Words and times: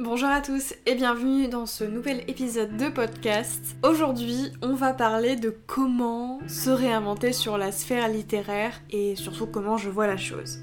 Bonjour 0.00 0.28
à 0.28 0.40
tous 0.40 0.74
et 0.86 0.94
bienvenue 0.94 1.48
dans 1.48 1.66
ce 1.66 1.82
nouvel 1.82 2.22
épisode 2.28 2.76
de 2.76 2.88
podcast. 2.88 3.76
Aujourd'hui, 3.82 4.52
on 4.62 4.74
va 4.74 4.92
parler 4.94 5.34
de 5.34 5.52
comment 5.66 6.38
se 6.46 6.70
réinventer 6.70 7.32
sur 7.32 7.58
la 7.58 7.72
sphère 7.72 8.06
littéraire 8.06 8.80
et 8.90 9.16
surtout 9.16 9.48
comment 9.48 9.76
je 9.76 9.90
vois 9.90 10.06
la 10.06 10.16
chose. 10.16 10.62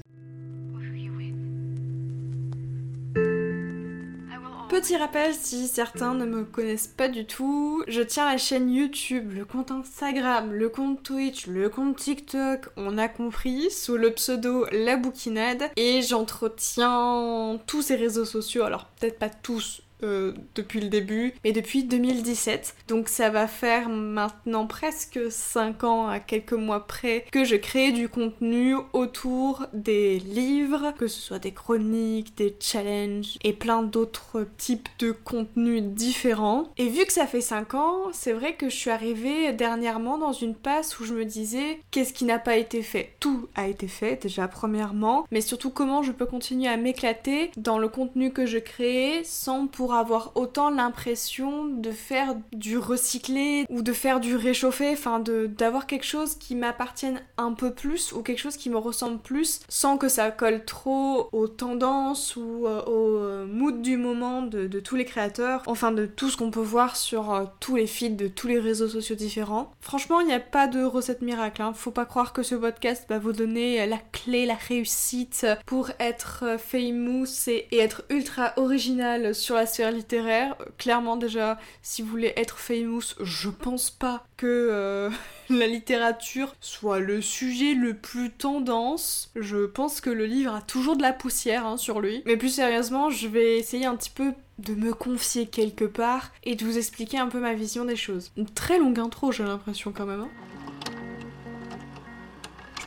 Petit 4.76 4.98
rappel, 4.98 5.34
si 5.34 5.68
certains 5.68 6.12
ne 6.12 6.26
me 6.26 6.44
connaissent 6.44 6.86
pas 6.86 7.08
du 7.08 7.24
tout, 7.24 7.82
je 7.88 8.02
tiens 8.02 8.30
la 8.30 8.36
chaîne 8.36 8.70
YouTube, 8.70 9.32
le 9.32 9.46
compte 9.46 9.70
Instagram, 9.70 10.52
le 10.52 10.68
compte 10.68 11.02
Twitch, 11.02 11.46
le 11.46 11.70
compte 11.70 11.96
TikTok, 11.96 12.68
on 12.76 12.98
a 12.98 13.08
compris, 13.08 13.70
sous 13.70 13.96
le 13.96 14.10
pseudo 14.10 14.66
La 14.72 14.98
Bouquinade, 14.98 15.70
et 15.76 16.02
j'entretiens 16.02 17.58
tous 17.66 17.80
ces 17.80 17.96
réseaux 17.96 18.26
sociaux, 18.26 18.64
alors 18.64 18.90
peut-être 19.00 19.18
pas 19.18 19.30
tous, 19.30 19.80
euh, 20.02 20.34
depuis 20.54 20.80
le 20.80 20.88
début, 20.88 21.34
mais 21.44 21.52
depuis 21.52 21.84
2017. 21.84 22.74
Donc 22.88 23.08
ça 23.08 23.30
va 23.30 23.46
faire 23.46 23.88
maintenant 23.88 24.66
presque 24.66 25.18
5 25.30 25.84
ans 25.84 26.08
à 26.08 26.20
quelques 26.20 26.52
mois 26.52 26.86
près 26.86 27.24
que 27.30 27.44
je 27.44 27.56
crée 27.56 27.92
du 27.92 28.08
contenu 28.08 28.74
autour 28.92 29.66
des 29.72 30.18
livres, 30.18 30.92
que 30.98 31.06
ce 31.06 31.20
soit 31.20 31.38
des 31.38 31.52
chroniques, 31.52 32.36
des 32.36 32.54
challenges 32.60 33.38
et 33.42 33.52
plein 33.52 33.82
d'autres 33.82 34.46
types 34.58 34.88
de 34.98 35.12
contenus 35.12 35.82
différents. 35.82 36.68
Et 36.76 36.88
vu 36.88 37.04
que 37.04 37.12
ça 37.12 37.26
fait 37.26 37.40
5 37.40 37.74
ans, 37.74 37.96
c'est 38.12 38.32
vrai 38.32 38.54
que 38.54 38.68
je 38.68 38.76
suis 38.76 38.90
arrivée 38.90 39.52
dernièrement 39.52 40.18
dans 40.18 40.32
une 40.32 40.54
passe 40.54 40.98
où 41.00 41.04
je 41.04 41.14
me 41.14 41.24
disais 41.24 41.80
qu'est-ce 41.90 42.12
qui 42.12 42.24
n'a 42.24 42.38
pas 42.38 42.56
été 42.56 42.82
fait? 42.82 43.14
Tout 43.20 43.48
a 43.54 43.66
été 43.66 43.88
fait 43.88 44.22
déjà 44.22 44.48
premièrement, 44.48 45.26
mais 45.30 45.40
surtout 45.40 45.70
comment 45.70 46.02
je 46.02 46.12
peux 46.12 46.26
continuer 46.26 46.68
à 46.68 46.76
m'éclater 46.76 47.50
dans 47.56 47.78
le 47.78 47.88
contenu 47.88 48.32
que 48.32 48.46
je 48.46 48.58
crée 48.58 49.22
sans 49.24 49.66
pour 49.66 49.85
avoir 49.94 50.32
autant 50.34 50.70
l'impression 50.70 51.64
de 51.64 51.90
faire 51.90 52.34
du 52.52 52.78
recyclé 52.78 53.64
ou 53.68 53.82
de 53.82 53.92
faire 53.92 54.20
du 54.20 54.36
réchauffé, 54.36 54.90
enfin 54.92 55.20
d'avoir 55.20 55.86
quelque 55.86 56.04
chose 56.04 56.36
qui 56.36 56.54
m'appartienne 56.54 57.20
un 57.36 57.52
peu 57.52 57.72
plus 57.72 58.12
ou 58.12 58.22
quelque 58.22 58.38
chose 58.38 58.56
qui 58.56 58.70
me 58.70 58.78
ressemble 58.78 59.18
plus 59.18 59.60
sans 59.68 59.98
que 59.98 60.08
ça 60.08 60.30
colle 60.30 60.64
trop 60.64 61.28
aux 61.32 61.48
tendances 61.48 62.36
ou 62.36 62.66
euh, 62.66 62.82
au 62.84 63.18
euh, 63.18 63.46
mood 63.46 63.82
du 63.82 63.96
moment 63.96 64.42
de, 64.42 64.66
tous 64.80 64.96
les 64.96 65.04
créateurs, 65.04 65.62
enfin 65.66 65.92
de 65.92 66.06
tout 66.06 66.30
ce 66.30 66.36
qu'on 66.36 66.50
peut 66.50 66.60
voir 66.60 66.96
sur 66.96 67.32
euh, 67.32 67.44
tous 67.60 67.76
les 67.76 67.86
feeds 67.86 68.16
de 68.16 68.28
tous 68.28 68.46
les 68.46 68.58
réseaux 68.58 68.88
sociaux 68.88 69.16
différents. 69.16 69.72
Franchement, 69.80 70.20
il 70.20 70.26
n'y 70.26 70.34
a 70.34 70.40
pas 70.40 70.66
de 70.66 70.82
recette 70.82 71.22
miracle, 71.22 71.62
hein. 71.62 71.72
faut 71.74 71.90
pas 71.90 72.04
croire 72.04 72.32
que 72.32 72.42
ce 72.42 72.54
podcast 72.54 73.06
va 73.08 73.18
vous 73.18 73.32
donner 73.32 73.86
la 73.86 73.98
clé, 74.12 74.46
la 74.46 74.54
réussite 74.54 75.46
pour 75.66 75.90
être 75.98 76.58
famous 76.58 77.48
et, 77.48 77.68
et 77.70 77.78
être 77.78 78.04
ultra 78.10 78.52
original 78.56 79.34
sur 79.34 79.54
la 79.54 79.66
littéraire. 79.90 80.56
Clairement 80.78 81.16
déjà, 81.16 81.58
si 81.82 82.02
vous 82.02 82.08
voulez 82.08 82.32
être 82.36 82.58
famous, 82.58 83.14
je 83.20 83.48
pense 83.48 83.90
pas 83.90 84.24
que 84.36 84.46
euh, 84.46 85.10
la 85.50 85.66
littérature 85.66 86.54
soit 86.60 86.98
le 87.00 87.20
sujet 87.20 87.74
le 87.74 87.94
plus 87.94 88.30
tendance. 88.30 89.30
Je 89.36 89.66
pense 89.66 90.00
que 90.00 90.10
le 90.10 90.26
livre 90.26 90.54
a 90.54 90.62
toujours 90.62 90.96
de 90.96 91.02
la 91.02 91.12
poussière 91.12 91.66
hein, 91.66 91.76
sur 91.76 92.00
lui. 92.00 92.22
Mais 92.26 92.36
plus 92.36 92.54
sérieusement, 92.54 93.10
je 93.10 93.28
vais 93.28 93.58
essayer 93.58 93.86
un 93.86 93.96
petit 93.96 94.10
peu 94.10 94.32
de 94.58 94.74
me 94.74 94.92
confier 94.94 95.46
quelque 95.46 95.84
part 95.84 96.32
et 96.44 96.54
de 96.54 96.64
vous 96.64 96.78
expliquer 96.78 97.18
un 97.18 97.28
peu 97.28 97.40
ma 97.40 97.54
vision 97.54 97.84
des 97.84 97.96
choses. 97.96 98.32
Très 98.54 98.78
longue 98.78 98.98
intro, 98.98 99.32
j'ai 99.32 99.44
l'impression 99.44 99.92
quand 99.92 100.06
même. 100.06 100.20
Hein. 100.20 100.30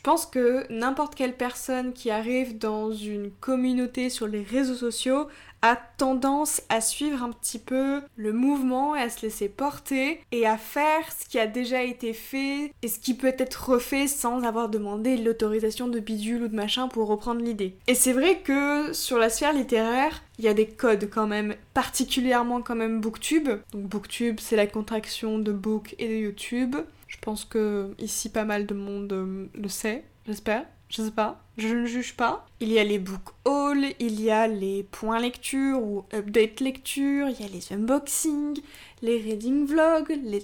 pense 0.02 0.24
que 0.24 0.64
n'importe 0.72 1.14
quelle 1.14 1.36
personne 1.36 1.92
qui 1.92 2.10
arrive 2.10 2.56
dans 2.56 2.90
une 2.90 3.30
communauté 3.30 4.08
sur 4.08 4.26
les 4.26 4.42
réseaux 4.42 4.74
sociaux 4.74 5.28
a 5.62 5.76
tendance 5.76 6.62
à 6.68 6.80
suivre 6.80 7.22
un 7.22 7.30
petit 7.30 7.58
peu 7.58 8.00
le 8.16 8.32
mouvement 8.32 8.96
et 8.96 9.00
à 9.00 9.10
se 9.10 9.22
laisser 9.22 9.48
porter 9.48 10.20
et 10.32 10.46
à 10.46 10.56
faire 10.56 11.12
ce 11.12 11.28
qui 11.28 11.38
a 11.38 11.46
déjà 11.46 11.82
été 11.82 12.12
fait 12.12 12.72
et 12.82 12.88
ce 12.88 12.98
qui 12.98 13.14
peut 13.14 13.34
être 13.38 13.70
refait 13.70 14.06
sans 14.06 14.42
avoir 14.42 14.68
demandé 14.68 15.16
l'autorisation 15.16 15.88
de 15.88 16.00
bidule 16.00 16.44
ou 16.44 16.48
de 16.48 16.56
machin 16.56 16.88
pour 16.88 17.08
reprendre 17.08 17.40
l'idée. 17.40 17.76
Et 17.86 17.94
c'est 17.94 18.12
vrai 18.12 18.40
que 18.40 18.92
sur 18.92 19.18
la 19.18 19.28
sphère 19.28 19.52
littéraire, 19.52 20.22
il 20.38 20.44
y 20.44 20.48
a 20.48 20.54
des 20.54 20.66
codes 20.66 21.10
quand 21.10 21.26
même, 21.26 21.54
particulièrement 21.74 22.62
quand 22.62 22.76
même 22.76 23.00
Booktube. 23.00 23.50
Donc 23.72 23.82
Booktube, 23.82 24.40
c'est 24.40 24.56
la 24.56 24.66
contraction 24.66 25.38
de 25.38 25.52
Book 25.52 25.94
et 25.98 26.08
de 26.08 26.14
YouTube. 26.14 26.76
Je 27.08 27.18
pense 27.20 27.44
que 27.44 27.94
ici 27.98 28.30
pas 28.30 28.44
mal 28.44 28.66
de 28.66 28.74
monde 28.74 29.12
euh, 29.12 29.46
le 29.54 29.68
sait, 29.68 30.04
j'espère. 30.26 30.64
Je 30.90 31.02
sais 31.02 31.10
pas, 31.12 31.40
je 31.56 31.68
ne 31.68 31.86
juge 31.86 32.16
pas. 32.16 32.44
Il 32.58 32.72
y 32.72 32.80
a 32.80 32.84
les 32.84 32.98
book 32.98 33.22
hauls, 33.44 33.86
il 34.00 34.20
y 34.20 34.28
a 34.30 34.48
les 34.48 34.82
points 34.82 35.20
lecture 35.20 35.80
ou 35.80 36.04
update 36.12 36.58
lecture, 36.58 37.28
il 37.28 37.40
y 37.40 37.44
a 37.44 37.48
les 37.48 37.72
unboxings, 37.72 38.60
les 39.00 39.18
reading 39.18 39.66
vlogs, 39.66 40.18
les 40.24 40.42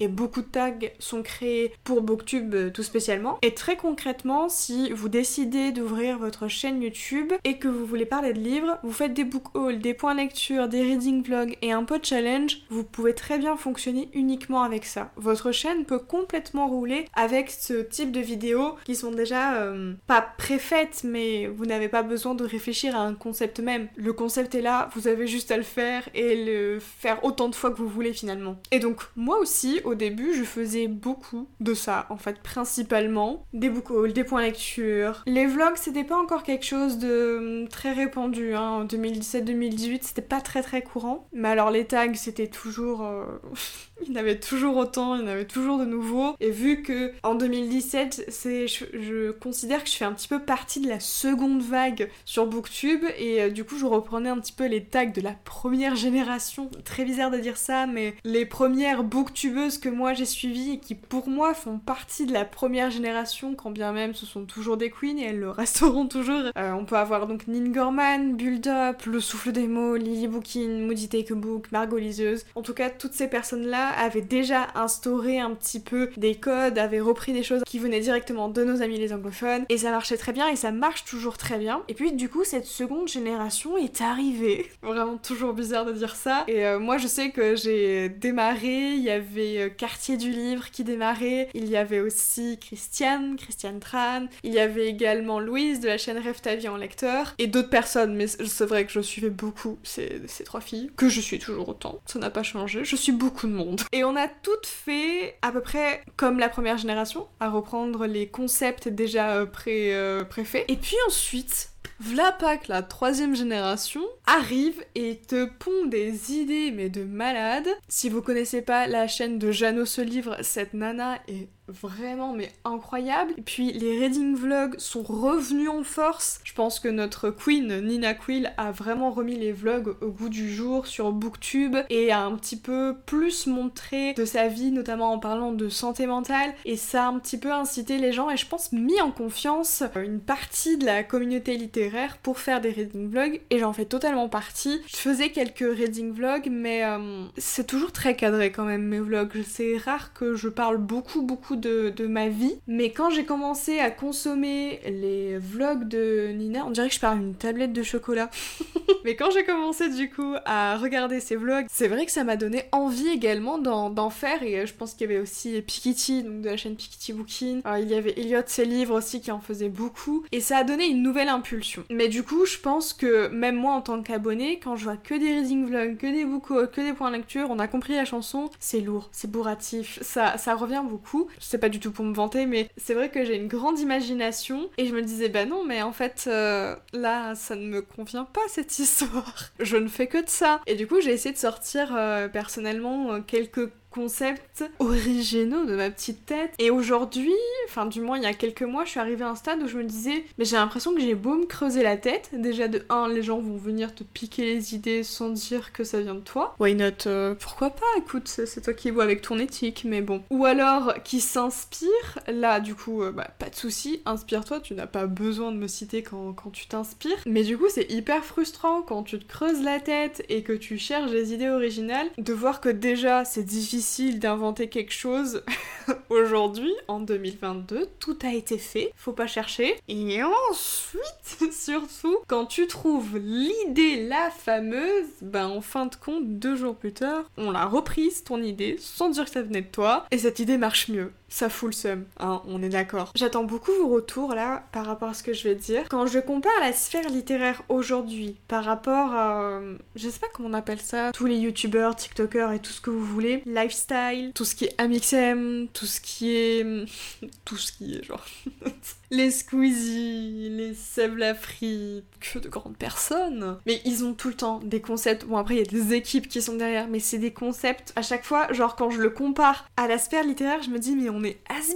et 0.00 0.08
beaucoup 0.08 0.40
de 0.40 0.46
tags 0.46 0.72
sont 0.98 1.22
créés 1.22 1.72
pour 1.84 2.02
Booktube 2.02 2.54
euh, 2.54 2.70
tout 2.70 2.82
spécialement. 2.82 3.38
Et 3.42 3.54
très 3.54 3.76
concrètement, 3.76 4.48
si 4.48 4.90
vous 4.90 5.08
décidez 5.08 5.70
d'ouvrir 5.70 6.18
votre 6.18 6.48
chaîne 6.48 6.82
YouTube 6.82 7.32
et 7.44 7.58
que 7.58 7.68
vous 7.68 7.86
voulez 7.86 8.06
parler 8.06 8.32
de 8.32 8.40
livres, 8.40 8.78
vous 8.82 8.92
faites 8.92 9.14
des 9.14 9.24
book 9.24 9.54
hauls, 9.54 9.78
des 9.78 9.94
points 9.94 10.14
lecture, 10.14 10.68
des 10.68 10.82
reading 10.82 11.22
vlogs 11.22 11.56
et 11.62 11.70
un 11.70 11.84
peu 11.84 11.98
de 11.98 12.04
challenge, 12.04 12.62
vous 12.70 12.82
pouvez 12.82 13.14
très 13.14 13.38
bien 13.38 13.56
fonctionner 13.56 14.08
uniquement 14.14 14.62
avec 14.62 14.84
ça. 14.84 15.12
Votre 15.16 15.52
chaîne 15.52 15.84
peut 15.84 16.00
complètement 16.00 16.66
rouler 16.66 17.06
avec 17.14 17.50
ce 17.50 17.74
type 17.82 18.10
de 18.10 18.20
vidéos 18.20 18.74
qui 18.84 18.96
sont 18.96 19.12
déjà 19.12 19.54
euh, 19.58 19.92
pas 20.08 20.22
préfaites, 20.22 21.02
mais 21.04 21.46
vous 21.46 21.66
n'avez 21.66 21.88
pas 21.88 22.02
besoin 22.02 22.34
de 22.34 22.44
réfléchir 22.44 22.96
à 22.96 23.00
un 23.00 23.14
concept 23.14 23.60
même. 23.60 23.88
Le 23.96 24.12
concept 24.12 24.56
est 24.56 24.62
là, 24.62 24.90
vous 24.94 25.06
avez 25.06 25.28
juste 25.28 25.52
à 25.52 25.56
le 25.56 25.62
faire 25.62 26.08
et 26.14 26.44
le 26.44 26.80
faire 26.80 27.24
autant 27.24 27.48
de 27.48 27.54
fois 27.54 27.70
que 27.70 27.76
vous 27.76 27.88
voulez 27.88 28.12
finalement. 28.12 28.56
Et 28.72 28.80
donc 28.80 29.02
moi 29.14 29.35
aussi 29.40 29.80
au 29.84 29.94
début 29.94 30.34
je 30.34 30.44
faisais 30.44 30.88
beaucoup 30.88 31.48
de 31.60 31.74
ça 31.74 32.06
en 32.10 32.16
fait 32.16 32.42
principalement 32.42 33.44
des 33.52 33.68
book 33.68 33.90
hauls, 33.90 34.12
des 34.12 34.24
points 34.24 34.42
lecture. 34.42 35.22
Les 35.26 35.46
vlogs 35.46 35.76
c'était 35.76 36.04
pas 36.04 36.16
encore 36.16 36.42
quelque 36.42 36.64
chose 36.64 36.98
de 36.98 37.62
hum, 37.62 37.68
très 37.68 37.92
répandu 37.92 38.54
hein. 38.54 38.68
en 38.68 38.84
2017-2018 38.84 39.98
c'était 40.02 40.22
pas 40.22 40.40
très 40.40 40.62
très 40.62 40.82
courant. 40.82 41.28
Mais 41.32 41.48
alors 41.48 41.70
les 41.70 41.84
tags 41.84 42.14
c'était 42.14 42.48
toujours 42.48 43.02
euh, 43.02 43.24
il 44.02 44.08
y 44.08 44.12
en 44.12 44.16
avait 44.16 44.38
toujours 44.38 44.76
autant, 44.76 45.16
il 45.16 45.22
y 45.22 45.24
en 45.24 45.28
avait 45.28 45.46
toujours 45.46 45.78
de 45.78 45.84
nouveaux. 45.84 46.34
Et 46.40 46.50
vu 46.50 46.82
que 46.82 47.12
en 47.22 47.34
2017, 47.34 48.26
c'est, 48.28 48.66
je, 48.68 49.30
considère 49.30 49.82
que 49.84 49.90
je 49.90 49.96
fais 49.96 50.04
un 50.04 50.12
petit 50.12 50.28
peu 50.28 50.40
partie 50.40 50.80
de 50.80 50.88
la 50.88 51.00
seconde 51.00 51.62
vague 51.62 52.10
sur 52.24 52.46
Booktube 52.46 53.04
et 53.18 53.42
euh, 53.42 53.50
du 53.50 53.64
coup 53.64 53.78
je 53.78 53.86
reprenais 53.86 54.28
un 54.28 54.38
petit 54.38 54.52
peu 54.52 54.66
les 54.66 54.84
tags 54.84 55.06
de 55.06 55.20
la 55.20 55.32
première 55.44 55.96
génération. 55.96 56.70
Très 56.84 57.04
bizarre 57.04 57.30
de 57.30 57.38
dire 57.38 57.56
ça, 57.56 57.86
mais 57.86 58.14
les 58.24 58.46
premières 58.46 59.02
que 59.32 59.88
moi 59.88 60.14
j'ai 60.14 60.24
suivies 60.24 60.72
et 60.72 60.78
qui 60.78 60.94
pour 60.94 61.28
moi 61.28 61.54
font 61.54 61.78
partie 61.78 62.26
de 62.26 62.32
la 62.32 62.44
première 62.44 62.90
génération, 62.90 63.54
quand 63.54 63.70
bien 63.70 63.92
même 63.92 64.14
ce 64.14 64.26
sont 64.26 64.44
toujours 64.44 64.76
des 64.76 64.90
queens 64.90 65.18
et 65.18 65.24
elles 65.24 65.38
le 65.38 65.50
resteront 65.56 66.06
toujours. 66.06 66.42
Euh, 66.56 66.72
on 66.72 66.84
peut 66.84 66.96
avoir 66.96 67.26
donc 67.26 67.46
Nin 67.46 67.70
Gorman, 67.70 68.34
Build 68.34 68.66
Up, 68.66 69.04
Le 69.06 69.20
Souffle 69.20 69.52
des 69.52 69.66
mots, 69.66 69.96
Lily 69.96 70.28
Bookin, 70.28 70.86
Moody 70.86 71.08
Take 71.08 71.32
a 71.32 71.34
Book, 71.34 71.66
Margot 71.72 71.98
Liseuse. 71.98 72.44
En 72.54 72.62
tout 72.62 72.74
cas, 72.74 72.90
toutes 72.90 73.12
ces 73.12 73.28
personnes-là 73.28 73.90
avait 73.98 74.22
déjà 74.22 74.68
instauré 74.74 75.38
un 75.38 75.50
petit 75.54 75.80
peu 75.80 76.10
des 76.16 76.34
codes, 76.34 76.78
avait 76.78 77.00
repris 77.00 77.32
des 77.32 77.42
choses 77.42 77.62
qui 77.66 77.78
venaient 77.78 78.00
directement 78.00 78.48
de 78.48 78.64
nos 78.64 78.82
amis 78.82 78.98
les 78.98 79.12
anglophones, 79.12 79.64
et 79.68 79.78
ça 79.78 79.90
marchait 79.90 80.16
très 80.16 80.32
bien, 80.32 80.48
et 80.48 80.56
ça 80.56 80.72
marche 80.72 81.04
toujours 81.04 81.36
très 81.36 81.58
bien. 81.58 81.82
Et 81.88 81.94
puis 81.94 82.12
du 82.12 82.28
coup, 82.28 82.44
cette 82.44 82.66
seconde 82.66 83.08
génération 83.08 83.76
est 83.76 84.00
arrivée. 84.00 84.66
Vraiment 84.82 85.18
toujours 85.18 85.52
bizarre 85.52 85.84
de 85.84 85.92
dire 85.92 86.16
ça. 86.16 86.44
Et 86.48 86.66
euh, 86.66 86.78
moi, 86.78 86.98
je 86.98 87.06
sais 87.06 87.30
que 87.30 87.56
j'ai 87.56 88.08
démarré, 88.08 88.92
il 88.94 89.02
y 89.06 89.10
avait 89.10 89.58
euh, 89.58 89.68
Quartier 89.68 90.16
du 90.16 90.30
Livre 90.30 90.70
qui 90.70 90.84
démarrait, 90.84 91.48
il 91.54 91.68
y 91.68 91.76
avait 91.76 92.00
aussi 92.00 92.58
Christiane, 92.60 93.36
Christiane 93.36 93.80
Tran, 93.80 94.26
il 94.42 94.52
y 94.52 94.58
avait 94.58 94.86
également 94.86 95.40
Louise 95.40 95.80
de 95.80 95.88
la 95.88 95.98
chaîne 95.98 96.18
Rêve 96.18 96.40
ta 96.40 96.54
vie 96.54 96.68
en 96.68 96.76
lecteur, 96.76 97.34
et 97.38 97.46
d'autres 97.46 97.70
personnes, 97.70 98.14
mais 98.14 98.26
c'est 98.26 98.66
vrai 98.66 98.86
que 98.86 98.92
je 98.92 99.00
suivais 99.00 99.30
beaucoup 99.30 99.78
ces, 99.82 100.22
ces 100.26 100.44
trois 100.44 100.60
filles, 100.60 100.90
que 100.96 101.08
je 101.08 101.20
suis 101.20 101.38
toujours 101.38 101.68
autant, 101.68 102.00
ça 102.06 102.18
n'a 102.18 102.30
pas 102.30 102.42
changé, 102.42 102.84
je 102.84 102.96
suis 102.96 103.12
beaucoup 103.12 103.46
de 103.46 103.52
monde. 103.52 103.82
Et 103.92 104.04
on 104.04 104.16
a 104.16 104.28
toutes 104.28 104.66
fait 104.66 105.36
à 105.42 105.52
peu 105.52 105.60
près 105.60 106.02
comme 106.16 106.38
la 106.38 106.48
première 106.48 106.78
génération, 106.78 107.26
à 107.40 107.48
reprendre 107.48 108.06
les 108.06 108.28
concepts 108.28 108.88
déjà 108.88 109.36
euh, 109.36 109.46
pré, 109.46 109.94
euh, 109.94 110.24
préfaits. 110.24 110.64
Et 110.68 110.76
puis 110.76 110.96
ensuite, 111.06 111.70
Vlapak, 111.98 112.68
la 112.68 112.82
troisième 112.82 113.34
génération, 113.34 114.02
arrive 114.26 114.84
et 114.94 115.16
te 115.16 115.46
pond 115.46 115.86
des 115.86 116.32
idées, 116.32 116.70
mais 116.70 116.90
de 116.90 117.04
malade. 117.04 117.68
Si 117.88 118.08
vous 118.08 118.22
connaissez 118.22 118.62
pas 118.62 118.86
la 118.86 119.08
chaîne 119.08 119.38
de 119.38 119.50
Jeannot 119.50 119.86
ce 119.86 120.02
livre, 120.02 120.36
cette 120.42 120.74
nana 120.74 121.18
est 121.26 121.48
vraiment 121.68 122.32
mais 122.32 122.50
incroyable. 122.64 123.32
Et 123.36 123.42
puis 123.42 123.72
les 123.72 123.98
reading 123.98 124.36
vlogs 124.36 124.78
sont 124.78 125.02
revenus 125.02 125.68
en 125.68 125.82
force. 125.82 126.40
Je 126.44 126.52
pense 126.54 126.80
que 126.80 126.88
notre 126.88 127.30
queen 127.30 127.80
Nina 127.80 128.14
Quill 128.14 128.52
a 128.56 128.72
vraiment 128.72 129.10
remis 129.10 129.36
les 129.36 129.52
vlogs 129.52 129.96
au 130.00 130.08
goût 130.08 130.28
du 130.28 130.52
jour 130.52 130.86
sur 130.86 131.12
Booktube 131.12 131.76
et 131.90 132.12
a 132.12 132.22
un 132.22 132.36
petit 132.36 132.56
peu 132.56 132.96
plus 133.06 133.46
montré 133.46 134.14
de 134.14 134.24
sa 134.24 134.48
vie, 134.48 134.70
notamment 134.70 135.12
en 135.12 135.18
parlant 135.18 135.52
de 135.52 135.68
santé 135.68 136.06
mentale. 136.06 136.54
Et 136.64 136.76
ça 136.76 137.04
a 137.04 137.08
un 137.08 137.18
petit 137.18 137.38
peu 137.38 137.52
incité 137.52 137.98
les 137.98 138.12
gens 138.12 138.30
et 138.30 138.36
je 138.36 138.46
pense 138.46 138.72
mis 138.72 139.00
en 139.00 139.10
confiance 139.10 139.82
une 139.96 140.20
partie 140.20 140.76
de 140.76 140.86
la 140.86 141.02
communauté 141.02 141.56
littéraire 141.56 142.18
pour 142.18 142.38
faire 142.38 142.60
des 142.60 142.70
reading 142.70 143.10
vlogs 143.10 143.40
et 143.50 143.58
j'en 143.58 143.72
fais 143.72 143.84
totalement 143.84 144.28
partie. 144.28 144.80
Je 144.86 144.96
faisais 144.96 145.30
quelques 145.30 145.58
reading 145.58 146.12
vlogs 146.12 146.48
mais 146.50 146.84
euh, 146.84 147.24
c'est 147.36 147.66
toujours 147.66 147.92
très 147.92 148.16
cadré 148.16 148.52
quand 148.52 148.64
même 148.64 148.82
mes 148.82 149.00
vlogs. 149.00 149.42
C'est 149.46 149.76
rare 149.76 150.12
que 150.12 150.34
je 150.34 150.48
parle 150.48 150.78
beaucoup 150.78 151.22
beaucoup 151.22 151.55
de, 151.56 152.06
ma 152.06 152.28
vie 152.28 152.56
mais 152.66 152.90
quand 152.90 153.10
j'ai 153.10 153.24
commencé 153.24 153.80
à 153.80 153.90
consommer 153.90 154.80
les 154.86 155.38
vlogs 155.38 155.88
de 155.88 156.28
Nina, 156.32 156.64
on 156.66 156.70
dirait 156.70 156.88
que 156.88 156.94
je 156.94 157.00
parle 157.00 157.18
une 157.18 157.34
tablette 157.34 157.72
de 157.72 157.82
chocolat. 157.82 158.30
mais 159.04 159.16
quand 159.16 159.30
j'ai 159.30 159.44
commencé 159.44 159.88
du 159.88 160.10
coup 160.10 160.34
à 160.44 160.76
regarder 160.76 161.20
ses 161.20 161.36
vlogs, 161.36 161.66
c'est 161.70 161.88
vrai 161.88 162.06
que 162.06 162.12
ça 162.12 162.24
m'a 162.24 162.36
donné 162.36 162.64
envie 162.72 163.08
également 163.08 163.58
d'en 163.58 164.10
faire 164.10 164.42
et 164.42 164.60
euh, 164.60 164.66
je 164.66 164.74
pense 164.74 164.94
qu'il 164.94 165.08
y 165.08 165.12
avait 165.12 165.20
aussi 165.20 165.60
Pikiti, 165.62 166.22
donc 166.22 166.42
de 166.42 166.50
la 166.50 166.56
chaîne 166.56 166.76
Pikiti 166.76 167.12
Booking. 167.12 167.62
il 167.78 167.88
y 167.88 167.94
avait 167.94 168.14
Elliot, 168.18 168.42
ses 168.46 168.64
livres 168.64 168.96
aussi 168.96 169.20
qui 169.20 169.30
en 169.30 169.40
faisait 169.40 169.68
beaucoup 169.68 170.24
et 170.32 170.40
ça 170.40 170.58
a 170.58 170.64
donné 170.64 170.86
une 170.86 171.02
nouvelle 171.02 171.28
impulsion. 171.28 171.84
Mais 171.90 172.08
du 172.08 172.22
coup, 172.22 172.46
je 172.46 172.58
pense 172.58 172.92
que 172.92 173.28
même 173.28 173.56
moi 173.56 173.74
en 173.74 173.82
tant 173.82 174.02
qu'abonné, 174.02 174.60
quand 174.62 174.76
je 174.76 174.84
vois 174.84 174.96
que 174.96 175.14
des 175.14 175.34
reading 175.34 175.66
vlogs, 175.66 175.96
que 175.96 176.06
des 176.06 176.24
book 176.24 176.46
que 176.70 176.80
des 176.80 176.92
points 176.92 177.10
de 177.10 177.16
lecture, 177.16 177.48
on 177.50 177.58
a 177.58 177.68
compris 177.68 177.94
la 177.94 178.04
chanson, 178.04 178.50
c'est 178.60 178.80
lourd, 178.80 179.08
c'est 179.12 179.30
bourratif, 179.30 179.98
ça, 180.02 180.38
ça 180.38 180.54
revient 180.54 180.82
beaucoup. 180.88 181.28
Sais 181.46 181.58
pas 181.58 181.68
du 181.68 181.78
tout 181.78 181.92
pour 181.92 182.04
me 182.04 182.12
vanter, 182.12 182.44
mais 182.44 182.68
c'est 182.76 182.92
vrai 182.92 183.08
que 183.08 183.24
j'ai 183.24 183.36
une 183.36 183.46
grande 183.46 183.78
imagination 183.78 184.68
et 184.78 184.86
je 184.86 184.92
me 184.92 185.00
disais 185.00 185.28
bah 185.28 185.44
non, 185.44 185.64
mais 185.64 185.80
en 185.80 185.92
fait 185.92 186.24
euh, 186.26 186.74
là 186.92 187.36
ça 187.36 187.54
ne 187.54 187.64
me 187.68 187.82
convient 187.82 188.24
pas 188.24 188.40
cette 188.48 188.76
histoire. 188.80 189.52
Je 189.60 189.76
ne 189.76 189.86
fais 189.86 190.08
que 190.08 190.18
de 190.24 190.28
ça. 190.28 190.60
Et 190.66 190.74
du 190.74 190.88
coup, 190.88 191.00
j'ai 191.00 191.12
essayé 191.12 191.32
de 191.32 191.38
sortir 191.38 191.94
euh, 191.94 192.26
personnellement 192.26 193.12
euh, 193.12 193.20
quelques 193.24 193.70
concepts 193.96 194.62
originaux 194.78 195.64
de 195.64 195.74
ma 195.74 195.88
petite 195.90 196.26
tête. 196.26 196.52
Et 196.58 196.70
aujourd'hui, 196.70 197.32
enfin 197.66 197.86
du 197.86 198.02
moins 198.02 198.18
il 198.18 198.24
y 198.24 198.26
a 198.26 198.34
quelques 198.34 198.62
mois, 198.62 198.84
je 198.84 198.90
suis 198.90 199.00
arrivée 199.00 199.24
à 199.24 199.30
un 199.30 199.34
stade 199.34 199.62
où 199.62 199.68
je 199.68 199.78
me 199.78 199.84
disais, 199.84 200.24
mais 200.36 200.44
j'ai 200.44 200.56
l'impression 200.56 200.94
que 200.94 201.00
j'ai 201.00 201.14
beau 201.14 201.34
me 201.34 201.46
creuser 201.46 201.82
la 201.82 201.96
tête. 201.96 202.28
Déjà 202.34 202.68
de 202.68 202.84
1, 202.90 203.08
les 203.08 203.22
gens 203.22 203.38
vont 203.40 203.56
venir 203.56 203.94
te 203.94 204.04
piquer 204.04 204.44
les 204.44 204.74
idées 204.74 205.02
sans 205.02 205.30
dire 205.30 205.72
que 205.72 205.82
ça 205.82 206.02
vient 206.02 206.14
de 206.14 206.20
toi. 206.20 206.54
Why 206.60 206.74
not 206.74 207.06
euh, 207.06 207.34
Pourquoi 207.34 207.70
pas? 207.70 207.86
Écoute, 207.96 208.28
c'est 208.28 208.60
toi 208.60 208.74
qui 208.74 208.90
vois 208.90 209.04
avec 209.04 209.22
ton 209.22 209.38
éthique, 209.38 209.84
mais 209.86 210.02
bon. 210.02 210.22
Ou 210.28 210.44
alors 210.44 210.94
qui 211.02 211.20
s'inspire. 211.20 212.18
Là, 212.28 212.60
du 212.60 212.74
coup, 212.74 213.02
euh, 213.02 213.12
bah, 213.12 213.30
pas 213.38 213.48
de 213.48 213.54
souci, 213.54 214.02
inspire-toi, 214.04 214.60
tu 214.60 214.74
n'as 214.74 214.86
pas 214.86 215.06
besoin 215.06 215.52
de 215.52 215.56
me 215.56 215.68
citer 215.68 216.02
quand, 216.02 216.34
quand 216.34 216.50
tu 216.50 216.66
t'inspires. 216.66 217.16
Mais 217.24 217.44
du 217.44 217.56
coup, 217.56 217.68
c'est 217.70 217.90
hyper 217.90 218.24
frustrant 218.24 218.82
quand 218.82 219.04
tu 219.04 219.18
te 219.18 219.26
creuses 219.26 219.62
la 219.62 219.80
tête 219.80 220.22
et 220.28 220.42
que 220.42 220.52
tu 220.52 220.76
cherches 220.76 221.10
des 221.10 221.32
idées 221.32 221.48
originales, 221.48 222.08
de 222.18 222.32
voir 222.34 222.60
que 222.60 222.68
déjà 222.68 223.24
c'est 223.24 223.42
difficile 223.42 223.85
d'inventer 224.18 224.68
quelque 224.68 224.92
chose 224.92 225.42
aujourd'hui, 226.10 226.72
en 226.88 227.00
2022. 227.00 227.88
Tout 228.00 228.18
a 228.24 228.32
été 228.32 228.58
fait, 228.58 228.92
faut 228.96 229.12
pas 229.12 229.26
chercher. 229.26 229.76
Et 229.88 230.20
ensuite, 230.22 231.52
surtout, 231.52 232.18
quand 232.26 232.46
tu 232.46 232.66
trouves 232.66 233.18
l'idée, 233.18 234.06
la 234.06 234.30
fameuse, 234.30 235.06
ben 235.22 235.46
en 235.46 235.60
fin 235.60 235.86
de 235.86 235.94
compte, 235.96 236.38
deux 236.38 236.56
jours 236.56 236.76
plus 236.76 236.92
tard, 236.92 237.24
on 237.36 237.50
l'a 237.50 237.66
reprise, 237.66 238.24
ton 238.24 238.42
idée, 238.42 238.76
sans 238.78 239.10
dire 239.10 239.24
que 239.24 239.30
ça 239.30 239.42
venait 239.42 239.62
de 239.62 239.66
toi, 239.66 240.06
et 240.10 240.18
cette 240.18 240.38
idée 240.38 240.58
marche 240.58 240.88
mieux 240.88 241.12
ça 241.28 241.48
fout 241.48 241.70
le 241.70 241.72
seum, 241.72 242.04
hein, 242.18 242.42
on 242.46 242.62
est 242.62 242.68
d'accord. 242.68 243.12
J'attends 243.14 243.44
beaucoup 243.44 243.72
vos 243.72 243.88
retours 243.88 244.34
là 244.34 244.64
par 244.72 244.86
rapport 244.86 245.08
à 245.08 245.14
ce 245.14 245.22
que 245.22 245.32
je 245.32 245.48
vais 245.48 245.54
dire. 245.54 245.84
Quand 245.88 246.06
je 246.06 246.18
compare 246.18 246.52
la 246.60 246.72
sphère 246.72 247.08
littéraire 247.08 247.62
aujourd'hui 247.68 248.36
par 248.48 248.64
rapport 248.64 249.12
à, 249.12 249.60
je 249.96 250.08
sais 250.08 250.20
pas 250.20 250.28
comment 250.32 250.48
on 250.48 250.54
appelle 250.54 250.80
ça, 250.80 251.12
tous 251.12 251.26
les 251.26 251.36
youtubeurs, 251.36 251.96
tiktokers 251.96 252.52
et 252.52 252.60
tout 252.60 252.72
ce 252.72 252.80
que 252.80 252.90
vous 252.90 253.04
voulez, 253.04 253.42
lifestyle, 253.46 254.32
tout 254.34 254.44
ce 254.44 254.54
qui 254.54 254.66
est 254.66 254.74
Amixem, 254.78 255.68
tout 255.72 255.86
ce 255.86 256.00
qui 256.00 256.36
est... 256.36 256.64
tout 257.44 257.56
ce 257.56 257.72
qui 257.72 257.96
est 257.96 258.04
genre... 258.04 258.24
les 259.10 259.30
Squeezie, 259.30 260.48
les 260.50 260.74
Seb 260.74 261.16
Lafrite, 261.16 262.04
que 262.20 262.38
de 262.38 262.48
grandes 262.48 262.76
personnes. 262.76 263.58
Mais 263.66 263.80
ils 263.84 264.04
ont 264.04 264.14
tout 264.14 264.28
le 264.28 264.34
temps 264.34 264.60
des 264.64 264.80
concepts. 264.80 265.24
Bon, 265.26 265.36
après, 265.36 265.54
il 265.54 265.58
y 265.58 265.60
a 265.60 265.64
des 265.64 265.94
équipes 265.94 266.28
qui 266.28 266.42
sont 266.42 266.56
derrière, 266.56 266.88
mais 266.88 266.98
c'est 266.98 267.18
des 267.18 267.32
concepts. 267.32 267.92
À 267.96 268.02
chaque 268.02 268.24
fois, 268.24 268.52
genre, 268.52 268.76
quand 268.76 268.90
je 268.90 269.00
le 269.00 269.10
compare 269.10 269.68
à 269.76 269.86
la 269.86 269.98
sphère 269.98 270.24
littéraire, 270.24 270.62
je 270.62 270.70
me 270.70 270.78
dis, 270.78 270.96
mais 270.96 271.08
on 271.08 271.22
est 271.26 271.38
has 271.48 271.74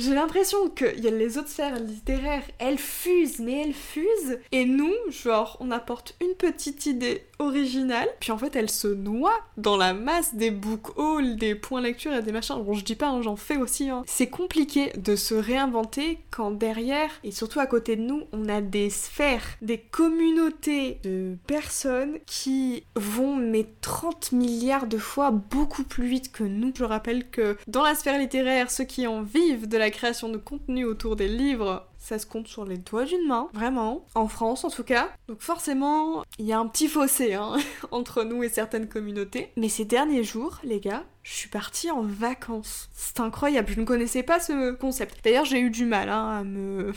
J'ai 0.00 0.14
l'impression 0.14 0.70
que 0.70 0.98
y 0.98 1.08
a 1.08 1.10
les 1.10 1.36
autres 1.36 1.50
sphères 1.50 1.78
littéraires, 1.78 2.44
elles 2.58 2.78
fusent, 2.78 3.38
mais 3.38 3.60
elles 3.60 3.74
fusent. 3.74 4.38
Et 4.50 4.64
nous, 4.64 4.94
genre, 5.10 5.58
on 5.60 5.70
apporte 5.70 6.14
une 6.22 6.34
petite 6.36 6.86
idée 6.86 7.26
originale, 7.38 8.08
puis 8.18 8.32
en 8.32 8.38
fait, 8.38 8.56
elle 8.56 8.70
se 8.70 8.88
noie 8.88 9.38
dans 9.58 9.76
la 9.76 9.92
masse 9.92 10.34
des 10.34 10.50
book 10.50 10.96
hauls, 10.98 11.36
des 11.36 11.54
points 11.54 11.82
lecture 11.82 12.14
et 12.14 12.22
des 12.22 12.32
machins. 12.32 12.62
Bon, 12.62 12.72
je 12.72 12.82
dis 12.82 12.94
pas, 12.94 13.08
hein, 13.08 13.20
j'en 13.20 13.36
fais 13.36 13.58
aussi. 13.58 13.90
Hein. 13.90 14.02
C'est 14.06 14.28
compliqué 14.28 14.90
de 14.96 15.16
se 15.16 15.34
réinventer 15.34 16.18
quand 16.30 16.50
derrière, 16.50 17.10
et 17.22 17.30
surtout 17.30 17.60
à 17.60 17.66
côté 17.66 17.96
de 17.96 18.02
nous, 18.02 18.22
on 18.32 18.48
a 18.48 18.62
des 18.62 18.88
sphères, 18.88 19.44
des 19.60 19.78
communautés 19.78 20.98
de 21.02 21.36
personnes 21.46 22.20
qui 22.24 22.84
vont 22.96 23.36
mais 23.36 23.66
30 23.82 24.32
milliards 24.32 24.86
de 24.86 24.98
fois 24.98 25.30
beaucoup 25.30 25.84
plus 25.84 26.06
vite 26.06 26.32
que 26.32 26.44
nous. 26.44 26.72
Je 26.74 26.84
rappelle 26.84 27.28
que 27.28 27.58
dans 27.68 27.82
la 27.82 27.94
sphère 27.94 28.18
littéraire, 28.18 28.70
ceux 28.70 28.84
qui 28.84 29.06
en 29.06 29.20
vivent 29.20 29.68
de 29.68 29.76
la 29.76 29.89
création 29.90 30.28
de 30.28 30.38
contenu 30.38 30.84
autour 30.84 31.16
des 31.16 31.28
livres 31.28 31.86
ça 32.00 32.18
se 32.18 32.26
compte 32.26 32.48
sur 32.48 32.64
les 32.64 32.78
doigts 32.78 33.04
d'une 33.04 33.26
main, 33.26 33.48
vraiment, 33.52 34.06
en 34.14 34.26
France 34.26 34.64
en 34.64 34.70
tout 34.70 34.82
cas. 34.82 35.10
Donc 35.28 35.42
forcément, 35.42 36.24
il 36.38 36.46
y 36.46 36.52
a 36.52 36.58
un 36.58 36.66
petit 36.66 36.88
fossé 36.88 37.34
hein, 37.34 37.56
entre 37.90 38.24
nous 38.24 38.42
et 38.42 38.48
certaines 38.48 38.88
communautés. 38.88 39.52
Mais 39.56 39.68
ces 39.68 39.84
derniers 39.84 40.24
jours, 40.24 40.58
les 40.64 40.80
gars, 40.80 41.04
je 41.22 41.32
suis 41.32 41.48
partie 41.48 41.90
en 41.90 42.02
vacances. 42.02 42.88
C'est 42.92 43.20
incroyable, 43.20 43.70
je 43.74 43.80
ne 43.80 43.84
connaissais 43.84 44.22
pas 44.22 44.40
ce 44.40 44.72
concept. 44.72 45.22
D'ailleurs, 45.22 45.44
j'ai 45.44 45.60
eu 45.60 45.70
du 45.70 45.84
mal 45.84 46.08
hein, 46.08 46.38
à 46.40 46.42
me 46.42 46.92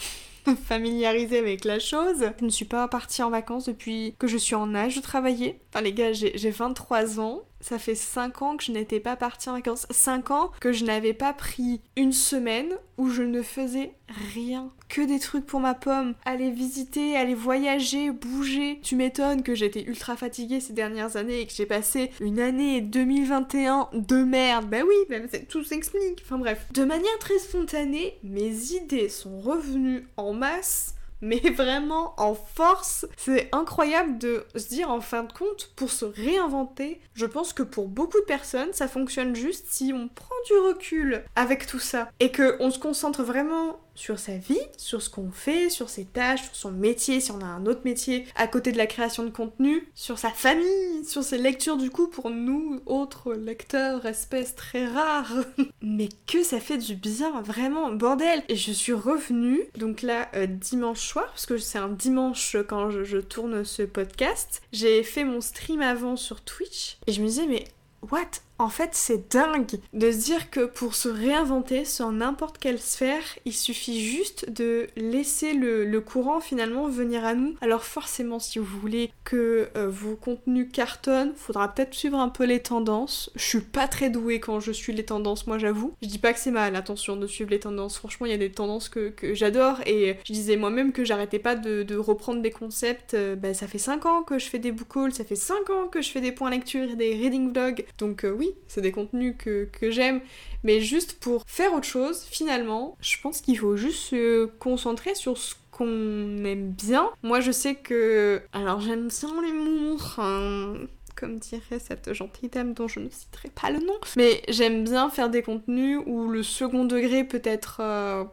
familiariser 0.68 1.38
avec 1.38 1.66
la 1.66 1.80
chose. 1.80 2.26
Je 2.40 2.46
ne 2.46 2.50
suis 2.50 2.66
pas 2.66 2.88
partie 2.88 3.22
en 3.24 3.30
vacances 3.30 3.66
depuis 3.66 4.16
que 4.18 4.28
je 4.28 4.38
suis 4.38 4.56
en 4.56 4.74
âge 4.74 4.96
de 4.96 5.02
travailler. 5.02 5.60
Enfin 5.70 5.84
les 5.84 5.94
gars, 5.94 6.14
j'ai 6.14 6.50
23 6.50 7.20
ans 7.20 7.42
ça 7.64 7.80
fait 7.80 7.96
5 7.96 8.42
ans 8.42 8.58
que 8.58 8.64
je 8.64 8.74
n'étais 8.74 9.00
pas 9.00 9.16
partie 9.16 9.50
en 9.50 9.54
vacances. 9.54 9.88
5 9.90 10.32
ans 10.32 10.52
que 10.60 10.74
je 10.74 10.84
n'avais 10.84 11.14
pas 11.14 11.32
pris 11.32 11.80
une 11.96 12.12
semaine 12.12 12.74
où 12.98 13.10
je 13.10 13.24
ne 13.24 13.42
faisais 13.42 13.94
rien. 14.34 14.70
Que 14.90 15.02
des 15.02 15.18
trucs 15.18 15.46
pour 15.46 15.62
ma 15.62 15.74
pomme. 15.74 16.14
Aller 16.26 16.52
visiter, 16.52 17.16
aller 17.16 17.34
voyager, 17.34 18.12
bouger. 18.12 18.80
Tu 18.84 18.98
m'étonnes 18.98 19.44
que 19.44 19.56
j'étais 19.56 19.84
ultra 19.84 20.18
fatiguée 20.18 20.60
ces 20.60 20.74
dernières 20.74 21.16
années 21.16 21.40
et 21.40 21.48
que 21.48 21.54
j'ai 21.54 21.66
passé 21.66 22.12
une 22.20 22.42
année 22.42 22.82
2021 22.82 23.90
de 23.94 24.24
merde. 24.24 24.70
Bah 24.70 24.82
oui, 24.86 25.18
tout 25.48 25.64
s'explique. 25.64 26.22
Enfin 26.26 26.38
bref. 26.38 26.68
De 26.74 26.84
manière 26.84 27.18
très 27.20 27.40
spontanée, 27.40 28.20
mes 28.24 28.74
idées 28.74 29.08
sont 29.08 29.40
revenues 29.40 30.06
en 30.18 30.34
masse 30.34 30.96
mais 31.24 31.40
vraiment 31.56 32.14
en 32.18 32.36
force. 32.36 33.08
C'est 33.18 33.50
incroyable 33.52 34.18
de 34.20 34.46
se 34.56 34.68
dire 34.68 34.92
en 34.92 35.02
fin 35.02 35.24
de 35.24 35.32
compte, 35.32 35.72
pour 35.76 35.90
se 35.90 36.06
réinventer, 36.06 37.00
je 37.16 37.26
pense 37.26 37.54
que 37.54 37.64
pour 37.64 37.88
beaucoup 37.88 38.20
de 38.20 38.26
personnes, 38.26 38.74
ça 38.74 38.88
fonctionne 38.88 39.36
juste 39.36 39.68
si 39.70 39.94
on 39.96 40.10
prend 40.10 40.36
du 40.48 40.58
recul 40.58 41.24
avec 41.36 41.66
tout 41.66 41.80
ça 41.80 42.10
et 42.20 42.32
que 42.32 42.58
on 42.60 42.70
se 42.70 42.80
concentre 42.80 43.24
vraiment 43.24 43.80
sur 43.96 44.20
sa 44.20 44.38
vie, 44.38 44.60
sur 44.78 45.02
ce 45.02 45.10
qu'on 45.10 45.32
fait, 45.32 45.70
sur 45.70 45.90
ses 45.90 46.06
tâches, 46.06 46.44
sur 46.44 46.56
son 46.56 46.72
métier, 46.72 47.20
si 47.20 47.32
on 47.32 47.42
a 47.42 47.46
un 47.46 47.66
autre 47.66 47.82
métier 47.86 48.26
à 48.36 48.48
côté 48.48 48.72
de 48.72 48.78
la 48.78 48.88
création 48.88 49.24
de 49.24 49.30
contenu, 49.30 49.88
sur 49.96 50.18
sa 50.18 50.30
famille, 50.30 51.06
sur 51.06 51.24
ses 51.24 51.38
lectures 51.38 51.78
du 51.78 51.90
coup 51.90 52.08
pour 52.08 52.30
nous, 52.30 52.82
autres 52.86 53.34
lecteurs, 53.34 54.06
espèces 54.06 54.56
très 54.56 54.88
rares. 54.88 55.34
Mais 55.82 56.10
que 56.28 56.44
ça 56.44 56.60
fait 56.60 56.78
du 56.78 56.96
bien, 56.96 57.42
vraiment, 57.42 57.92
bordel. 57.92 58.44
Et 58.50 58.56
je 58.56 58.72
suis 58.72 58.94
revenue, 58.94 59.62
donc 59.78 60.02
là, 60.02 60.30
euh, 60.36 60.48
dimanche 60.48 61.08
soir, 61.08 61.28
parce 61.28 61.46
que 61.46 61.58
c'est 61.58 61.78
un 61.78 61.90
dimanche 61.90 62.58
quand 62.68 62.90
je 62.90 63.18
tourne 63.18 63.64
ce 63.64 63.84
podcast, 63.84 64.62
j'ai 64.72 65.04
fait 65.04 65.24
mon 65.24 65.42
stream 65.42 65.82
avant 65.82 66.16
sur 66.16 66.42
Twitch, 66.42 66.98
et 67.08 67.12
je 67.12 67.22
me 67.22 67.28
disais, 67.28 67.48
mais 67.48 67.66
what? 68.12 68.42
En 68.60 68.70
fait, 68.70 68.90
c'est 68.94 69.32
dingue 69.32 69.80
de 69.94 70.12
se 70.12 70.18
dire 70.18 70.50
que 70.50 70.66
pour 70.66 70.96
se 70.96 71.10
réinventer 71.10 71.86
sur 71.86 72.12
n'importe 72.12 72.58
quelle 72.58 72.80
sphère, 72.80 73.24
il 73.46 73.54
suffit 73.54 74.04
juste 74.04 74.50
de 74.50 74.88
laisser 74.96 75.54
le, 75.54 76.00
courant 76.04 76.42
finalement 76.42 76.90
venir 76.90 77.24
à 77.24 77.34
nous. 77.34 77.56
Alors 77.62 77.84
forcément, 77.84 78.40
si 78.40 78.60
vous 78.60 78.80
voulez 78.80 79.12
que 79.24 79.70
euh, 79.78 79.88
vos 79.90 80.16
contenus 80.16 80.68
cartonnent, 80.72 81.34
faudra 81.36 81.74
peut-être 81.74 81.94
suivre 81.94 82.20
un 82.20 82.30
peu 82.30 82.44
les 82.44 82.60
tendances. 82.60 83.32
Je 83.36 83.44
suis 83.44 83.62
pas 83.62 83.88
très 83.88 84.10
douée 84.10 84.40
quand 84.40 84.60
je 84.60 84.72
suis 84.72 84.92
les 84.92 85.06
tendances, 85.06 85.48
moi 85.48 85.58
j'avoue. 85.58 85.94
Je 86.02 86.08
dis 86.08 86.20
pas 86.20 86.34
que 86.34 86.40
c'est 86.40 86.52
mal, 86.52 86.76
attention 86.76 87.16
de 87.16 87.26
suivre 87.26 87.52
les 87.52 87.60
tendances. 87.60 87.98
Franchement, 87.98 88.26
il 88.26 88.32
y 88.32 88.36
a 88.36 88.38
des 88.38 88.52
tendances 88.52 88.90
que, 88.90 89.14
j'adore 89.34 89.80
et 89.86 90.18
je 90.26 90.34
disais 90.34 90.58
moi-même 90.58 90.92
que 90.92 91.06
j'arrêtais 91.06 91.40
pas 91.40 91.56
de, 91.56 91.96
reprendre 91.96 92.42
des 92.42 92.52
concepts. 92.52 93.14
Euh, 93.14 93.36
bah, 93.36 93.54
ça 93.54 93.68
fait 93.68 93.78
5 93.78 94.06
ans 94.06 94.24
que 94.24 94.40
je 94.40 94.46
fais 94.46 94.60
des 94.60 94.72
book 94.72 94.96
hauls, 94.96 95.14
ça 95.14 95.24
fait 95.24 95.36
5 95.36 95.70
ans 95.70 95.88
que 95.88 96.02
je 96.02 96.10
fais 96.10 96.22
des 96.22 96.32
points 96.32 96.50
lecture 96.50 96.90
et 96.90 96.96
des 96.96 97.14
reading 97.16 97.54
vlogs. 97.54 97.86
Donc 97.98 98.26
euh, 98.26 98.32
oui, 98.32 98.43
c'est 98.68 98.82
des 98.82 98.92
contenus 98.92 99.36
que, 99.38 99.70
que 99.72 99.92
j'aime, 99.92 100.22
mais 100.64 100.82
juste 100.82 101.20
pour 101.20 101.44
faire 101.48 101.74
autre 101.74 101.88
chose, 101.88 102.24
finalement, 102.24 102.98
je 103.02 103.18
pense 103.22 103.42
qu'il 103.42 103.58
faut 103.58 103.76
juste 103.76 104.00
se 104.10 104.46
concentrer 104.60 105.16
sur 105.16 105.38
ce 105.38 105.56
qu'on 105.72 106.46
aime 106.46 106.72
bien. 106.72 107.10
Moi, 107.24 107.40
je 107.40 107.52
sais 107.52 107.76
que. 107.76 108.42
Alors, 108.54 108.80
j'aime 108.80 109.08
bien 109.08 109.42
les 109.42 109.52
monstres. 109.52 110.20
Hein 110.20 110.76
comme 111.24 111.40
dirait 111.40 111.80
cette 111.80 112.12
gentille 112.12 112.50
dame 112.50 112.74
dont 112.74 112.90
je 112.90 113.00
ne 113.00 113.08
citerai 113.10 113.50
pas 113.50 113.72
le 113.72 113.80
nom. 113.80 113.94
Mais 114.18 114.42
j'aime 114.50 114.84
bien 114.84 115.10
faire 115.10 115.30
des 115.30 115.42
contenus 115.42 116.02
où 116.06 116.28
le 116.28 116.44
second 116.44 116.84
degré 116.84 117.24
peut 117.24 117.42
être 117.46 117.78
euh. 117.80 118.26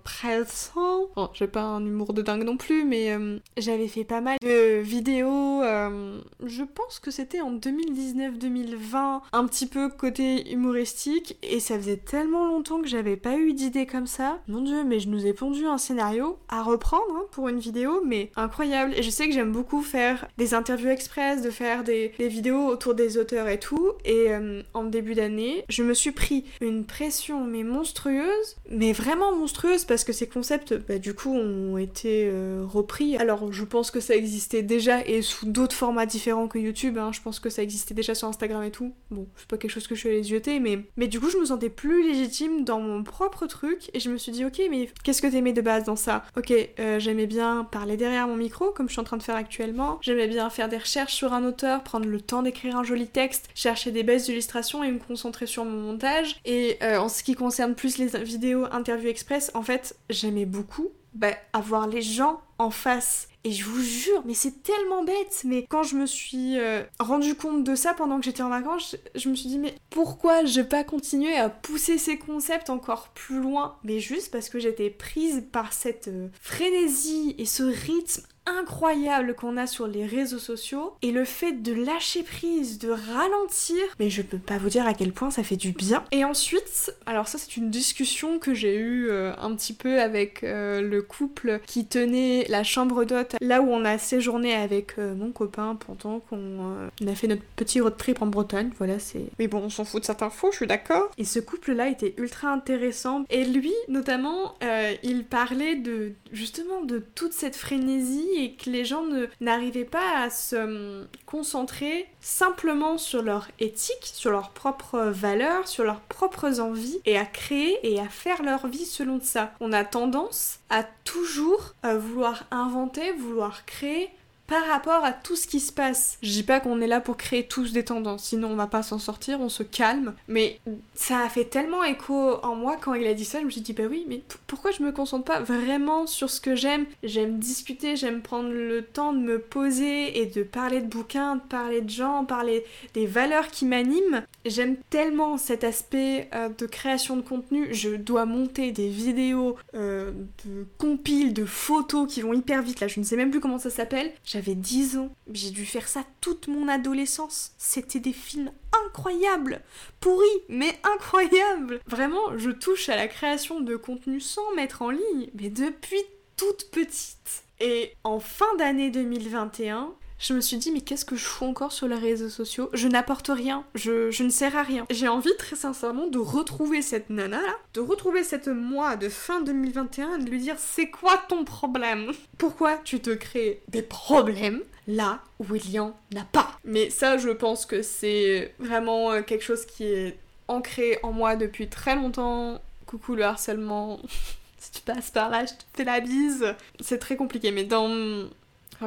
Bon, 1.16 1.30
j'ai 1.32 1.46
pas 1.46 1.62
un 1.62 1.84
humour 1.84 2.12
de 2.12 2.22
dingue 2.22 2.42
non 2.42 2.56
plus, 2.56 2.84
mais 2.84 3.12
euh, 3.12 3.38
j'avais 3.56 3.88
fait 3.88 4.04
pas 4.04 4.20
mal 4.20 4.36
de 4.42 4.80
vidéos. 4.80 5.62
Euh, 5.62 6.20
je 6.44 6.62
pense 6.62 6.98
que 6.98 7.10
c'était 7.10 7.40
en 7.40 7.54
2019-2020, 7.54 9.20
un 9.32 9.46
petit 9.46 9.66
peu 9.66 9.88
côté 9.88 10.52
humoristique, 10.52 11.38
et 11.42 11.58
ça 11.60 11.76
faisait 11.76 11.96
tellement 11.96 12.46
longtemps 12.46 12.82
que 12.82 12.88
j'avais 12.88 13.16
pas 13.16 13.36
eu 13.36 13.54
d'idée 13.54 13.86
comme 13.86 14.06
ça. 14.06 14.40
Mon 14.48 14.60
dieu, 14.60 14.84
mais 14.84 15.00
je 15.00 15.08
nous 15.08 15.26
ai 15.26 15.32
pondu 15.32 15.66
un 15.66 15.78
scénario 15.78 16.38
à 16.48 16.62
reprendre 16.62 17.14
hein, 17.14 17.24
pour 17.30 17.48
une 17.48 17.60
vidéo, 17.60 18.02
mais 18.04 18.30
incroyable. 18.36 18.92
Et 18.96 19.02
je 19.02 19.10
sais 19.10 19.26
que 19.26 19.32
j'aime 19.32 19.52
beaucoup 19.52 19.82
faire 19.82 20.28
des 20.38 20.54
interviews 20.54 20.90
express, 20.90 21.42
de 21.42 21.50
faire 21.50 21.82
des, 21.82 22.12
des 22.18 22.28
vidéos 22.28 22.76
autour 22.80 22.94
des 22.94 23.18
auteurs 23.18 23.48
et 23.48 23.58
tout. 23.58 23.92
Et 24.06 24.30
euh, 24.30 24.62
en 24.72 24.84
début 24.84 25.14
d'année, 25.14 25.64
je 25.68 25.82
me 25.82 25.92
suis 25.92 26.12
pris 26.12 26.46
une 26.62 26.86
pression 26.86 27.44
mais 27.44 27.62
monstrueuse, 27.62 28.56
mais 28.70 28.94
vraiment 28.94 29.36
monstrueuse 29.36 29.84
parce 29.84 30.02
que 30.02 30.14
ces 30.14 30.26
concepts, 30.26 30.74
bah, 30.88 30.98
du 30.98 31.12
coup, 31.12 31.34
ont 31.34 31.76
été 31.76 32.30
euh, 32.32 32.64
repris. 32.66 33.18
Alors, 33.18 33.52
je 33.52 33.64
pense 33.64 33.90
que 33.90 34.00
ça 34.00 34.14
existait 34.14 34.62
déjà 34.62 35.04
et 35.06 35.20
sous 35.20 35.44
d'autres 35.44 35.76
formats 35.76 36.06
différents 36.06 36.48
que 36.48 36.58
YouTube. 36.58 36.96
Hein. 36.96 37.10
Je 37.12 37.20
pense 37.20 37.38
que 37.38 37.50
ça 37.50 37.62
existait 37.62 37.92
déjà 37.92 38.14
sur 38.14 38.28
Instagram 38.28 38.62
et 38.62 38.70
tout. 38.70 38.94
Bon, 39.10 39.26
c'est 39.36 39.48
pas 39.48 39.58
quelque 39.58 39.70
chose 39.70 39.86
que 39.86 39.94
je 39.94 40.00
suis 40.00 40.08
allée 40.08 40.22
zioter, 40.22 40.58
mais 40.58 40.78
mais 40.96 41.06
du 41.06 41.20
coup, 41.20 41.28
je 41.28 41.36
me 41.36 41.44
sentais 41.44 41.68
plus 41.68 42.02
légitime 42.02 42.64
dans 42.64 42.80
mon 42.80 43.02
propre 43.02 43.46
truc 43.46 43.90
et 43.92 44.00
je 44.00 44.08
me 44.08 44.16
suis 44.16 44.32
dit, 44.32 44.46
ok, 44.46 44.62
mais 44.70 44.88
qu'est-ce 45.04 45.20
que 45.20 45.26
t'aimais 45.26 45.52
de 45.52 45.60
base 45.60 45.84
dans 45.84 45.96
ça? 45.96 46.24
Ok, 46.36 46.50
euh, 46.78 46.98
j'aimais 46.98 47.26
bien 47.26 47.64
parler 47.70 47.98
derrière 47.98 48.26
mon 48.26 48.36
micro, 48.36 48.70
comme 48.70 48.88
je 48.88 48.92
suis 48.92 49.00
en 49.00 49.04
train 49.04 49.18
de 49.18 49.22
faire 49.22 49.36
actuellement. 49.36 49.98
J'aimais 50.00 50.28
bien 50.28 50.48
faire 50.48 50.70
des 50.70 50.78
recherches 50.78 51.14
sur 51.14 51.34
un 51.34 51.44
auteur, 51.44 51.82
prendre 51.82 52.06
le 52.06 52.20
temps 52.20 52.42
d'écrire 52.42 52.69
un 52.72 52.82
joli 52.82 53.06
texte, 53.06 53.48
chercher 53.54 53.90
des 53.90 54.02
bases 54.02 54.26
d'illustration 54.26 54.82
et 54.84 54.90
me 54.90 54.98
concentrer 54.98 55.46
sur 55.46 55.64
mon 55.64 55.80
montage. 55.80 56.40
Et 56.44 56.78
euh, 56.82 56.98
en 56.98 57.08
ce 57.08 57.22
qui 57.22 57.34
concerne 57.34 57.74
plus 57.74 57.98
les 57.98 58.06
vidéos 58.22 58.66
interview 58.70 59.08
express, 59.08 59.50
en 59.54 59.62
fait, 59.62 59.96
j'aimais 60.08 60.46
beaucoup 60.46 60.88
bah, 61.14 61.34
avoir 61.52 61.86
les 61.88 62.02
gens 62.02 62.40
en 62.58 62.70
face. 62.70 63.28
Et 63.42 63.52
je 63.52 63.64
vous 63.64 63.80
jure, 63.80 64.22
mais 64.26 64.34
c'est 64.34 64.62
tellement 64.62 65.02
bête, 65.02 65.42
mais 65.44 65.64
quand 65.66 65.82
je 65.82 65.96
me 65.96 66.04
suis 66.04 66.58
euh, 66.58 66.82
rendu 66.98 67.34
compte 67.34 67.64
de 67.64 67.74
ça 67.74 67.94
pendant 67.94 68.18
que 68.18 68.24
j'étais 68.26 68.42
en 68.42 68.50
vacances, 68.50 68.96
je, 69.14 69.30
me 69.30 69.34
suis 69.34 69.48
dit, 69.48 69.58
mais 69.58 69.74
pourquoi 69.88 70.44
je 70.44 70.60
vais 70.60 70.68
pas 70.68 70.84
continuer 70.84 71.34
à 71.36 71.48
pousser 71.48 71.96
ces 71.96 72.18
concepts 72.18 72.68
encore 72.68 73.08
plus 73.08 73.40
loin? 73.40 73.78
Mais 73.82 73.98
juste 73.98 74.30
parce 74.30 74.50
que 74.50 74.58
j'étais 74.58 74.90
prise 74.90 75.42
par 75.52 75.72
cette 75.72 76.08
euh, 76.08 76.28
frénésie 76.38 77.34
et 77.38 77.46
ce 77.46 77.62
rythme 77.62 78.22
incroyable 78.58 79.34
qu'on 79.34 79.56
a 79.56 79.66
sur 79.66 79.86
les 79.86 80.06
réseaux 80.06 80.38
sociaux 80.38 80.94
et 81.02 81.10
le 81.10 81.24
fait 81.24 81.52
de 81.52 81.72
lâcher 81.72 82.22
prise, 82.22 82.78
de 82.78 82.90
ralentir, 82.90 83.78
mais 83.98 84.10
je 84.10 84.22
peux 84.22 84.38
pas 84.38 84.58
vous 84.58 84.68
dire 84.68 84.86
à 84.86 84.94
quel 84.94 85.12
point 85.12 85.30
ça 85.30 85.42
fait 85.42 85.56
du 85.56 85.72
bien. 85.72 86.04
Et 86.12 86.24
ensuite, 86.24 86.94
alors 87.06 87.28
ça 87.28 87.38
c'est 87.38 87.56
une 87.56 87.70
discussion 87.70 88.38
que 88.38 88.54
j'ai 88.54 88.76
eue 88.76 89.10
euh, 89.10 89.32
un 89.38 89.54
petit 89.54 89.72
peu 89.72 90.00
avec 90.00 90.44
euh, 90.44 90.80
le 90.80 91.02
couple 91.02 91.60
qui 91.66 91.86
tenait 91.86 92.46
la 92.48 92.64
chambre 92.64 93.04
d'hôte 93.04 93.36
là 93.40 93.62
où 93.62 93.68
on 93.68 93.84
a 93.84 93.98
séjourné 93.98 94.54
avec 94.54 94.98
euh, 94.98 95.14
mon 95.14 95.32
copain 95.32 95.76
pendant 95.86 96.20
qu'on 96.20 96.88
a 97.06 97.14
fait 97.14 97.26
notre 97.26 97.42
petit 97.56 97.80
road 97.80 97.96
trip 97.96 98.22
en 98.22 98.26
Bretagne. 98.26 98.70
Voilà, 98.78 98.98
c'est. 98.98 99.26
Mais 99.38 99.48
bon, 99.48 99.58
on 99.58 99.70
s'en 99.70 99.84
fout 99.84 100.00
de 100.00 100.06
cette 100.06 100.22
info, 100.22 100.48
je 100.50 100.56
suis 100.56 100.66
d'accord. 100.66 101.10
Et 101.18 101.24
ce 101.24 101.38
couple-là 101.38 101.88
était 101.88 102.14
ultra 102.16 102.48
intéressant. 102.48 103.24
Et 103.30 103.44
lui, 103.44 103.72
notamment, 103.88 104.54
il 105.02 105.24
parlait 105.24 105.76
de 105.76 106.12
justement 106.32 106.82
de 106.82 106.98
toute 107.14 107.32
cette 107.32 107.56
frénésie 107.56 108.39
et 108.44 108.52
que 108.54 108.70
les 108.70 108.84
gens 108.84 109.04
n'arrivaient 109.40 109.84
pas 109.84 110.18
à 110.18 110.30
se 110.30 110.56
hum, 110.56 111.08
concentrer 111.26 112.06
simplement 112.20 112.98
sur 112.98 113.22
leur 113.22 113.48
éthique, 113.58 114.10
sur 114.12 114.30
leurs 114.30 114.50
propres 114.50 115.00
valeurs, 115.00 115.68
sur 115.68 115.84
leurs 115.84 116.00
propres 116.00 116.60
envies 116.60 117.00
et 117.04 117.18
à 117.18 117.24
créer 117.24 117.78
et 117.82 118.00
à 118.00 118.08
faire 118.08 118.42
leur 118.42 118.66
vie 118.66 118.84
selon 118.84 119.20
ça. 119.20 119.52
On 119.60 119.72
a 119.72 119.84
tendance 119.84 120.58
à 120.70 120.84
toujours 121.04 121.74
euh, 121.84 121.98
vouloir 121.98 122.44
inventer, 122.50 123.12
vouloir 123.12 123.64
créer 123.66 124.10
par 124.50 124.66
rapport 124.66 125.04
à 125.04 125.12
tout 125.12 125.36
ce 125.36 125.46
qui 125.46 125.60
se 125.60 125.72
passe. 125.72 126.18
Je 126.22 126.32
dis 126.32 126.42
pas 126.42 126.58
qu'on 126.58 126.80
est 126.80 126.88
là 126.88 127.00
pour 127.00 127.16
créer 127.16 127.46
tous 127.46 127.72
des 127.72 127.84
tendances, 127.84 128.24
sinon 128.24 128.48
on 128.48 128.56
va 128.56 128.66
pas 128.66 128.82
s'en 128.82 128.98
sortir, 128.98 129.40
on 129.40 129.48
se 129.48 129.62
calme. 129.62 130.12
Mais 130.26 130.58
ça 130.94 131.20
a 131.20 131.28
fait 131.28 131.44
tellement 131.44 131.84
écho 131.84 132.34
en 132.42 132.56
moi 132.56 132.76
quand 132.76 132.94
il 132.94 133.06
a 133.06 133.14
dit 133.14 133.24
ça, 133.24 133.38
je 133.38 133.44
me 133.44 133.50
suis 133.50 133.60
dit 133.60 133.74
bah 133.74 133.84
oui, 133.88 134.04
mais 134.08 134.22
pourquoi 134.48 134.72
je 134.72 134.82
me 134.82 134.90
concentre 134.90 135.24
pas 135.24 135.38
vraiment 135.38 136.08
sur 136.08 136.28
ce 136.30 136.40
que 136.40 136.56
j'aime? 136.56 136.86
J'aime 137.04 137.38
discuter, 137.38 137.94
j'aime 137.94 138.22
prendre 138.22 138.50
le 138.50 138.82
temps 138.82 139.12
de 139.12 139.20
me 139.20 139.38
poser 139.38 140.20
et 140.20 140.26
de 140.26 140.42
parler 140.42 140.80
de 140.80 140.88
bouquins, 140.88 141.36
de 141.36 141.42
parler 141.42 141.80
de 141.80 141.90
gens, 141.90 142.24
parler 142.24 142.64
des 142.94 143.06
valeurs 143.06 143.52
qui 143.52 143.66
m'animent. 143.66 144.24
J'aime 144.44 144.78
tellement 144.90 145.38
cet 145.38 145.62
aspect 145.62 146.28
euh, 146.34 146.48
de 146.48 146.66
création 146.66 147.16
de 147.16 147.22
contenu. 147.22 147.72
Je 147.72 147.90
dois 147.90 148.26
monter 148.26 148.72
des 148.72 148.88
vidéos 148.88 149.56
euh, 149.74 150.10
de 150.44 150.66
compiles, 150.76 151.34
de 151.34 151.44
photos 151.44 152.12
qui 152.12 152.20
vont 152.20 152.32
hyper 152.32 152.62
vite. 152.62 152.80
Là, 152.80 152.88
je 152.88 152.98
ne 152.98 153.04
sais 153.04 153.16
même 153.16 153.30
plus 153.30 153.38
comment 153.38 153.58
ça 153.58 153.70
s'appelle. 153.70 154.10
10 154.40 154.98
ans, 154.98 155.10
j'ai 155.32 155.50
dû 155.50 155.64
faire 155.64 155.88
ça 155.88 156.04
toute 156.20 156.48
mon 156.48 156.68
adolescence. 156.68 157.52
C'était 157.58 158.00
des 158.00 158.12
films 158.12 158.50
incroyables, 158.86 159.62
pourris, 160.00 160.26
mais 160.48 160.78
incroyables. 160.82 161.80
Vraiment, 161.86 162.36
je 162.36 162.50
touche 162.50 162.88
à 162.88 162.96
la 162.96 163.08
création 163.08 163.60
de 163.60 163.76
contenu 163.76 164.20
sans 164.20 164.54
mettre 164.54 164.82
en 164.82 164.90
ligne, 164.90 165.30
mais 165.34 165.50
depuis 165.50 166.02
toute 166.36 166.70
petite. 166.70 167.44
Et 167.60 167.92
en 168.04 168.20
fin 168.20 168.54
d'année 168.56 168.90
2021, 168.90 169.92
je 170.20 170.34
me 170.34 170.40
suis 170.40 170.58
dit 170.58 170.70
mais 170.70 170.82
qu'est-ce 170.82 171.04
que 171.04 171.16
je 171.16 171.24
fous 171.24 171.46
encore 171.46 171.72
sur 171.72 171.88
les 171.88 171.96
réseaux 171.96 172.28
sociaux? 172.28 172.68
Je 172.72 172.86
n'apporte 172.88 173.28
rien, 173.28 173.64
je, 173.74 174.22
ne 174.22 174.28
sers 174.28 174.54
à 174.56 174.62
rien. 174.62 174.86
J'ai 174.90 175.08
envie 175.08 175.34
très 175.38 175.56
sincèrement 175.56 176.06
de 176.06 176.18
retrouver 176.18 176.82
cette 176.82 177.10
nana 177.10 177.40
là, 177.40 177.56
de 177.74 177.80
retrouver 177.80 178.22
cette 178.22 178.48
moi 178.48 178.96
de 178.96 179.08
fin 179.08 179.40
2021 179.40 180.18
et 180.18 180.24
de 180.24 180.30
lui 180.30 180.40
dire 180.40 180.56
c'est 180.58 180.90
quoi 180.90 181.16
ton 181.28 181.44
problème? 181.44 182.12
Pourquoi 182.38 182.76
tu 182.84 183.00
te 183.00 183.10
crées 183.10 183.62
des 183.68 183.82
problèmes 183.82 184.60
là 184.86 185.20
où 185.38 185.54
il 185.54 185.70
y 185.70 185.78
en 185.78 185.96
a 186.16 186.24
pas? 186.30 186.58
Mais 186.64 186.90
ça 186.90 187.16
je 187.16 187.30
pense 187.30 187.64
que 187.64 187.82
c'est 187.82 188.54
vraiment 188.58 189.12
euh, 189.12 189.22
quelque 189.22 189.44
chose 189.44 189.64
qui 189.64 189.84
est 189.84 190.18
ancré 190.48 190.98
en 191.02 191.12
moi 191.12 191.36
depuis 191.36 191.68
très 191.68 191.94
longtemps. 191.94 192.60
Coucou 192.86 193.14
le 193.14 193.24
harcèlement. 193.24 194.00
si 194.58 194.72
tu 194.72 194.80
passes 194.82 195.10
par 195.10 195.30
là, 195.30 195.46
je 195.46 195.52
te 195.52 195.64
fais 195.74 195.84
la 195.84 196.00
bise. 196.00 196.54
C'est 196.80 196.98
très 196.98 197.16
compliqué, 197.16 197.50
mais 197.52 197.64
dans 197.64 197.88